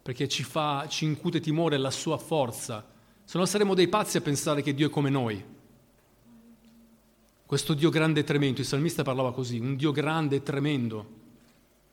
perché 0.02 0.28
ci, 0.28 0.42
fa, 0.42 0.86
ci 0.88 1.04
incute 1.04 1.40
timore 1.40 1.76
la 1.76 1.90
sua 1.90 2.18
forza. 2.18 2.84
Se 3.24 3.38
no 3.38 3.46
saremo 3.46 3.74
dei 3.74 3.88
pazzi 3.88 4.16
a 4.16 4.20
pensare 4.20 4.62
che 4.62 4.74
Dio 4.74 4.88
è 4.88 4.90
come 4.90 5.10
noi. 5.10 5.44
Questo 7.46 7.74
Dio 7.74 7.90
grande 7.90 8.20
e 8.20 8.24
tremendo, 8.24 8.60
il 8.60 8.66
salmista 8.66 9.02
parlava 9.02 9.32
così, 9.32 9.58
un 9.58 9.76
Dio 9.76 9.92
grande 9.92 10.36
e 10.36 10.42
tremendo. 10.42 11.18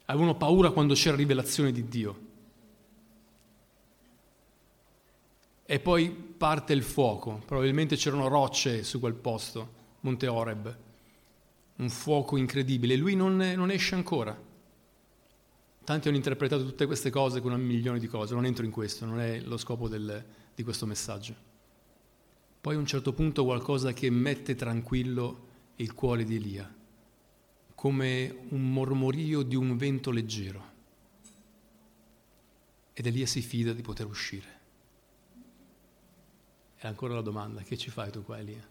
Avevano 0.06 0.36
paura 0.36 0.70
quando 0.70 0.94
c'era 0.94 1.16
rivelazione 1.16 1.72
di 1.72 1.88
Dio. 1.88 2.20
E 5.66 5.80
poi 5.80 6.27
parte 6.38 6.74
il 6.74 6.84
fuoco, 6.84 7.42
probabilmente 7.46 7.96
c'erano 7.96 8.28
rocce 8.28 8.84
su 8.84 9.00
quel 9.00 9.16
posto, 9.16 9.74
Monte 10.02 10.28
Oreb, 10.28 10.78
un 11.78 11.90
fuoco 11.90 12.38
incredibile, 12.38 12.96
lui 12.96 13.16
non, 13.16 13.36
non 13.36 13.72
esce 13.72 13.96
ancora. 13.96 14.46
Tanti 15.84 16.08
hanno 16.08 16.18
interpretato 16.18 16.66
tutte 16.66 16.86
queste 16.86 17.10
cose 17.10 17.42
con 17.42 17.52
un 17.52 17.62
milione 17.62 18.00
di 18.00 18.08
cose, 18.08 18.34
non 18.34 18.46
entro 18.46 18.66
in 18.66 18.72
questo, 18.72 19.06
non 19.06 19.20
è 19.20 19.40
lo 19.42 19.58
scopo 19.58 19.88
del, 19.88 20.24
di 20.54 20.64
questo 20.64 20.86
messaggio. 20.86 21.36
Poi 22.60 22.76
a 22.76 22.80
un 22.80 22.86
certo 22.86 23.14
punto 23.14 23.44
qualcosa 23.44 23.94
che 23.94 24.10
mette 24.10 24.56
tranquillo 24.56 25.46
il 25.78 25.94
cuore 25.94 26.24
di 26.24 26.36
Elia, 26.36 26.74
come 27.76 28.38
un 28.50 28.72
mormorio 28.72 29.44
di 29.44 29.56
un 29.56 29.78
vento 29.78 30.12
leggero. 30.12 30.76
ed 32.94 33.06
Elia 33.06 33.28
si 33.28 33.42
fida 33.42 33.74
di 33.74 33.84
poter 33.84 34.08
uscire. 34.08 34.57
E 36.80 36.88
ancora 36.88 37.16
la 37.16 37.22
domanda, 37.22 37.62
che 37.62 37.78
ci 37.78 37.90
fai 37.90 38.12
tu 38.12 38.24
qua 38.24 38.38
Elia? 38.38 38.64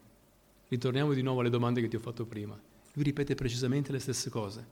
Ritorniamo 0.68 1.12
di 1.12 1.22
nuovo 1.22 1.40
alle 1.40 1.50
domande 1.50 1.80
che 1.80 1.88
ti 1.88 1.96
ho 1.96 2.00
fatto 2.00 2.24
prima. 2.24 2.58
Lui 2.92 3.04
ripete 3.04 3.34
precisamente 3.34 3.92
le 3.92 3.98
stesse 3.98 4.30
cose. 4.30 4.66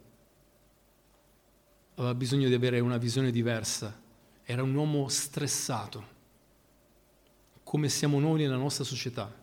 Aveva 1.97 2.15
bisogno 2.15 2.49
di 2.49 2.55
avere 2.55 2.81
una 2.81 2.97
visione 2.97 3.31
diversa. 3.31 4.01
Era 4.43 4.63
un 4.63 4.75
uomo 4.75 5.09
stressato, 5.09 6.13
come 7.63 7.89
siamo 7.89 8.19
noi 8.21 8.43
nella 8.43 8.57
nostra 8.57 8.85
società. 8.85 9.43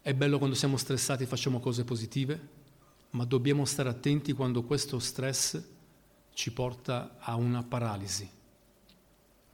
È 0.00 0.14
bello 0.14 0.38
quando 0.38 0.56
siamo 0.56 0.76
stressati 0.76 1.22
e 1.22 1.26
facciamo 1.26 1.60
cose 1.60 1.84
positive, 1.84 2.48
ma 3.10 3.24
dobbiamo 3.24 3.64
stare 3.64 3.88
attenti 3.88 4.32
quando 4.32 4.62
questo 4.62 4.98
stress 4.98 5.62
ci 6.32 6.52
porta 6.52 7.16
a 7.18 7.36
una 7.36 7.62
paralisi. 7.62 8.28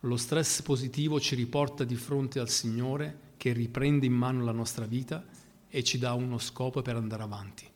Lo 0.03 0.17
stress 0.17 0.63
positivo 0.63 1.19
ci 1.19 1.35
riporta 1.35 1.83
di 1.83 1.97
fronte 1.97 2.39
al 2.39 2.49
Signore 2.49 3.27
che 3.37 3.53
riprende 3.53 4.07
in 4.07 4.13
mano 4.13 4.45
la 4.45 4.53
nostra 4.53 4.87
vita 4.87 5.25
e 5.69 5.83
ci 5.83 5.99
dà 5.99 6.13
uno 6.15 6.39
scopo 6.39 6.83
per 6.83 6.95
andare 6.95 7.23
avanti. 7.25 7.67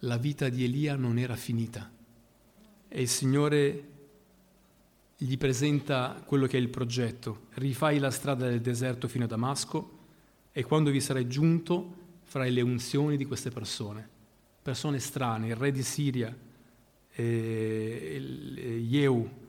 La 0.00 0.18
vita 0.18 0.48
di 0.48 0.64
Elia 0.64 0.94
non 0.94 1.18
era 1.18 1.34
finita 1.34 1.90
e 2.88 3.00
il 3.00 3.08
Signore 3.08 3.88
gli 5.16 5.36
presenta 5.36 6.22
quello 6.24 6.46
che 6.46 6.58
è 6.58 6.60
il 6.60 6.68
progetto. 6.68 7.46
Rifai 7.54 7.98
la 7.98 8.10
strada 8.10 8.48
del 8.48 8.60
deserto 8.60 9.08
fino 9.08 9.24
a 9.24 9.28
Damasco 9.28 9.98
e 10.52 10.62
quando 10.62 10.90
vi 10.90 11.00
sarai 11.00 11.26
giunto 11.26 12.04
farai 12.22 12.52
le 12.52 12.60
unzioni 12.60 13.16
di 13.16 13.24
queste 13.24 13.50
persone, 13.50 14.08
persone 14.62 15.00
strane, 15.00 15.48
il 15.48 15.56
re 15.56 15.72
di 15.72 15.82
Siria, 15.82 16.36
eh, 17.14 18.78
Yehu, 18.88 19.44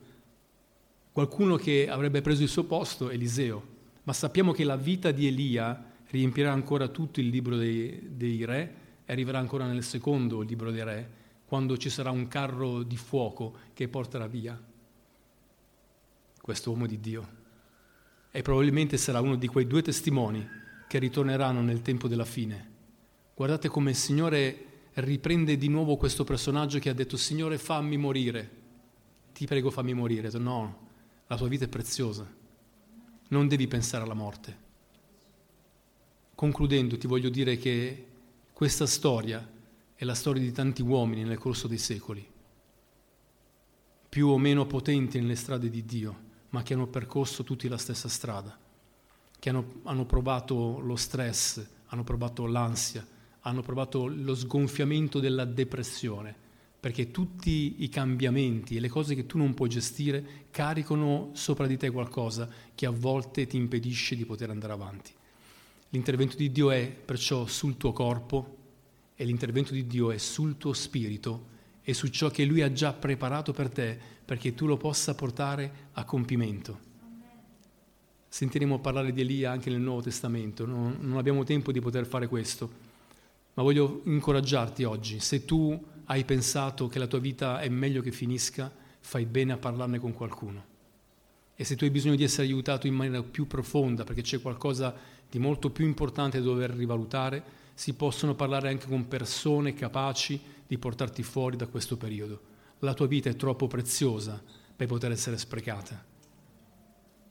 qualcuno 1.18 1.56
che 1.56 1.88
avrebbe 1.88 2.20
preso 2.20 2.44
il 2.44 2.48
suo 2.48 2.62
posto, 2.62 3.10
Eliseo, 3.10 3.66
ma 4.04 4.12
sappiamo 4.12 4.52
che 4.52 4.62
la 4.62 4.76
vita 4.76 5.10
di 5.10 5.26
Elia 5.26 5.84
riempirà 6.10 6.52
ancora 6.52 6.86
tutto 6.86 7.18
il 7.18 7.26
libro 7.26 7.56
dei, 7.56 8.10
dei 8.12 8.44
re 8.44 8.74
e 9.04 9.12
arriverà 9.12 9.40
ancora 9.40 9.66
nel 9.66 9.82
secondo 9.82 10.42
libro 10.42 10.70
dei 10.70 10.84
re, 10.84 11.10
quando 11.44 11.76
ci 11.76 11.90
sarà 11.90 12.12
un 12.12 12.28
carro 12.28 12.84
di 12.84 12.96
fuoco 12.96 13.56
che 13.74 13.88
porterà 13.88 14.28
via 14.28 14.56
questo 16.40 16.70
uomo 16.70 16.86
di 16.86 17.00
Dio. 17.00 17.28
E 18.30 18.40
probabilmente 18.40 18.96
sarà 18.96 19.20
uno 19.20 19.34
di 19.34 19.48
quei 19.48 19.66
due 19.66 19.82
testimoni 19.82 20.48
che 20.86 21.00
ritorneranno 21.00 21.62
nel 21.62 21.82
tempo 21.82 22.06
della 22.06 22.24
fine. 22.24 22.70
Guardate 23.34 23.66
come 23.66 23.90
il 23.90 23.96
Signore 23.96 24.66
riprende 24.92 25.56
di 25.56 25.68
nuovo 25.68 25.96
questo 25.96 26.22
personaggio 26.22 26.78
che 26.78 26.90
ha 26.90 26.94
detto 26.94 27.16
Signore 27.16 27.58
fammi 27.58 27.96
morire, 27.96 28.50
ti 29.32 29.46
prego 29.46 29.72
fammi 29.72 29.94
morire. 29.94 30.30
No, 30.38 30.86
la 31.28 31.36
tua 31.36 31.48
vita 31.48 31.66
è 31.66 31.68
preziosa, 31.68 32.26
non 33.28 33.48
devi 33.48 33.68
pensare 33.68 34.04
alla 34.04 34.14
morte. 34.14 34.66
Concludendo 36.34 36.96
ti 36.96 37.06
voglio 37.06 37.28
dire 37.28 37.56
che 37.56 38.06
questa 38.52 38.86
storia 38.86 39.46
è 39.94 40.04
la 40.04 40.14
storia 40.14 40.42
di 40.42 40.52
tanti 40.52 40.82
uomini 40.82 41.24
nel 41.24 41.38
corso 41.38 41.68
dei 41.68 41.78
secoli, 41.78 42.26
più 44.08 44.28
o 44.28 44.38
meno 44.38 44.66
potenti 44.66 45.20
nelle 45.20 45.36
strade 45.36 45.68
di 45.68 45.84
Dio, 45.84 46.26
ma 46.50 46.62
che 46.62 46.72
hanno 46.72 46.86
percorso 46.86 47.44
tutti 47.44 47.68
la 47.68 47.76
stessa 47.76 48.08
strada, 48.08 48.58
che 49.38 49.48
hanno, 49.50 49.80
hanno 49.82 50.06
provato 50.06 50.78
lo 50.80 50.96
stress, 50.96 51.64
hanno 51.86 52.04
provato 52.04 52.46
l'ansia, 52.46 53.06
hanno 53.40 53.60
provato 53.60 54.06
lo 54.06 54.34
sgonfiamento 54.34 55.20
della 55.20 55.44
depressione, 55.44 56.46
perché 56.80 57.10
tutti 57.10 57.76
i 57.78 57.88
cambiamenti 57.88 58.76
e 58.76 58.80
le 58.80 58.88
cose 58.88 59.14
che 59.14 59.26
tu 59.26 59.36
non 59.36 59.54
puoi 59.54 59.68
gestire 59.68 60.46
caricano 60.50 61.30
sopra 61.32 61.66
di 61.66 61.76
te 61.76 61.90
qualcosa 61.90 62.48
che 62.74 62.86
a 62.86 62.90
volte 62.90 63.46
ti 63.46 63.56
impedisce 63.56 64.14
di 64.14 64.24
poter 64.24 64.50
andare 64.50 64.72
avanti. 64.72 65.10
L'intervento 65.90 66.36
di 66.36 66.52
Dio 66.52 66.70
è 66.70 66.86
perciò 66.86 67.46
sul 67.46 67.76
tuo 67.76 67.92
corpo 67.92 68.56
e 69.16 69.24
l'intervento 69.24 69.72
di 69.72 69.86
Dio 69.86 70.12
è 70.12 70.18
sul 70.18 70.56
tuo 70.56 70.72
spirito 70.72 71.56
e 71.82 71.94
su 71.94 72.08
ciò 72.08 72.30
che 72.30 72.44
Lui 72.44 72.62
ha 72.62 72.72
già 72.72 72.92
preparato 72.92 73.52
per 73.52 73.70
te 73.70 73.98
perché 74.24 74.54
tu 74.54 74.66
lo 74.66 74.76
possa 74.76 75.14
portare 75.14 75.88
a 75.92 76.04
compimento. 76.04 76.86
Sentiremo 78.28 78.78
parlare 78.78 79.12
di 79.12 79.22
Elia 79.22 79.50
anche 79.50 79.70
nel 79.70 79.80
Nuovo 79.80 80.02
Testamento, 80.02 80.66
non, 80.66 81.14
abbiamo 81.16 81.42
tempo 81.44 81.72
di 81.72 81.80
poter 81.80 82.06
fare 82.06 82.28
questo 82.28 82.86
ma 83.58 83.64
voglio 83.64 84.02
incoraggiarti 84.04 84.84
oggi. 84.84 85.18
Se 85.18 85.44
tu 85.44 85.76
hai 86.10 86.24
pensato 86.24 86.88
che 86.88 86.98
la 86.98 87.06
tua 87.06 87.18
vita 87.18 87.60
è 87.60 87.68
meglio 87.68 88.00
che 88.00 88.12
finisca, 88.12 88.72
fai 89.00 89.26
bene 89.26 89.52
a 89.52 89.58
parlarne 89.58 89.98
con 89.98 90.12
qualcuno. 90.12 90.76
E 91.54 91.64
se 91.64 91.76
tu 91.76 91.84
hai 91.84 91.90
bisogno 91.90 92.14
di 92.14 92.24
essere 92.24 92.44
aiutato 92.46 92.86
in 92.86 92.94
maniera 92.94 93.22
più 93.22 93.46
profonda, 93.46 94.04
perché 94.04 94.22
c'è 94.22 94.40
qualcosa 94.40 94.94
di 95.28 95.38
molto 95.38 95.70
più 95.70 95.84
importante 95.84 96.38
da 96.38 96.44
dover 96.44 96.70
rivalutare, 96.70 97.56
si 97.74 97.92
possono 97.94 98.34
parlare 98.34 98.68
anche 98.68 98.86
con 98.86 99.06
persone 99.06 99.74
capaci 99.74 100.40
di 100.66 100.78
portarti 100.78 101.22
fuori 101.22 101.56
da 101.56 101.66
questo 101.66 101.96
periodo. 101.96 102.40
La 102.80 102.94
tua 102.94 103.06
vita 103.06 103.28
è 103.28 103.36
troppo 103.36 103.66
preziosa 103.66 104.42
per 104.74 104.86
poter 104.86 105.10
essere 105.10 105.36
sprecata. 105.36 106.07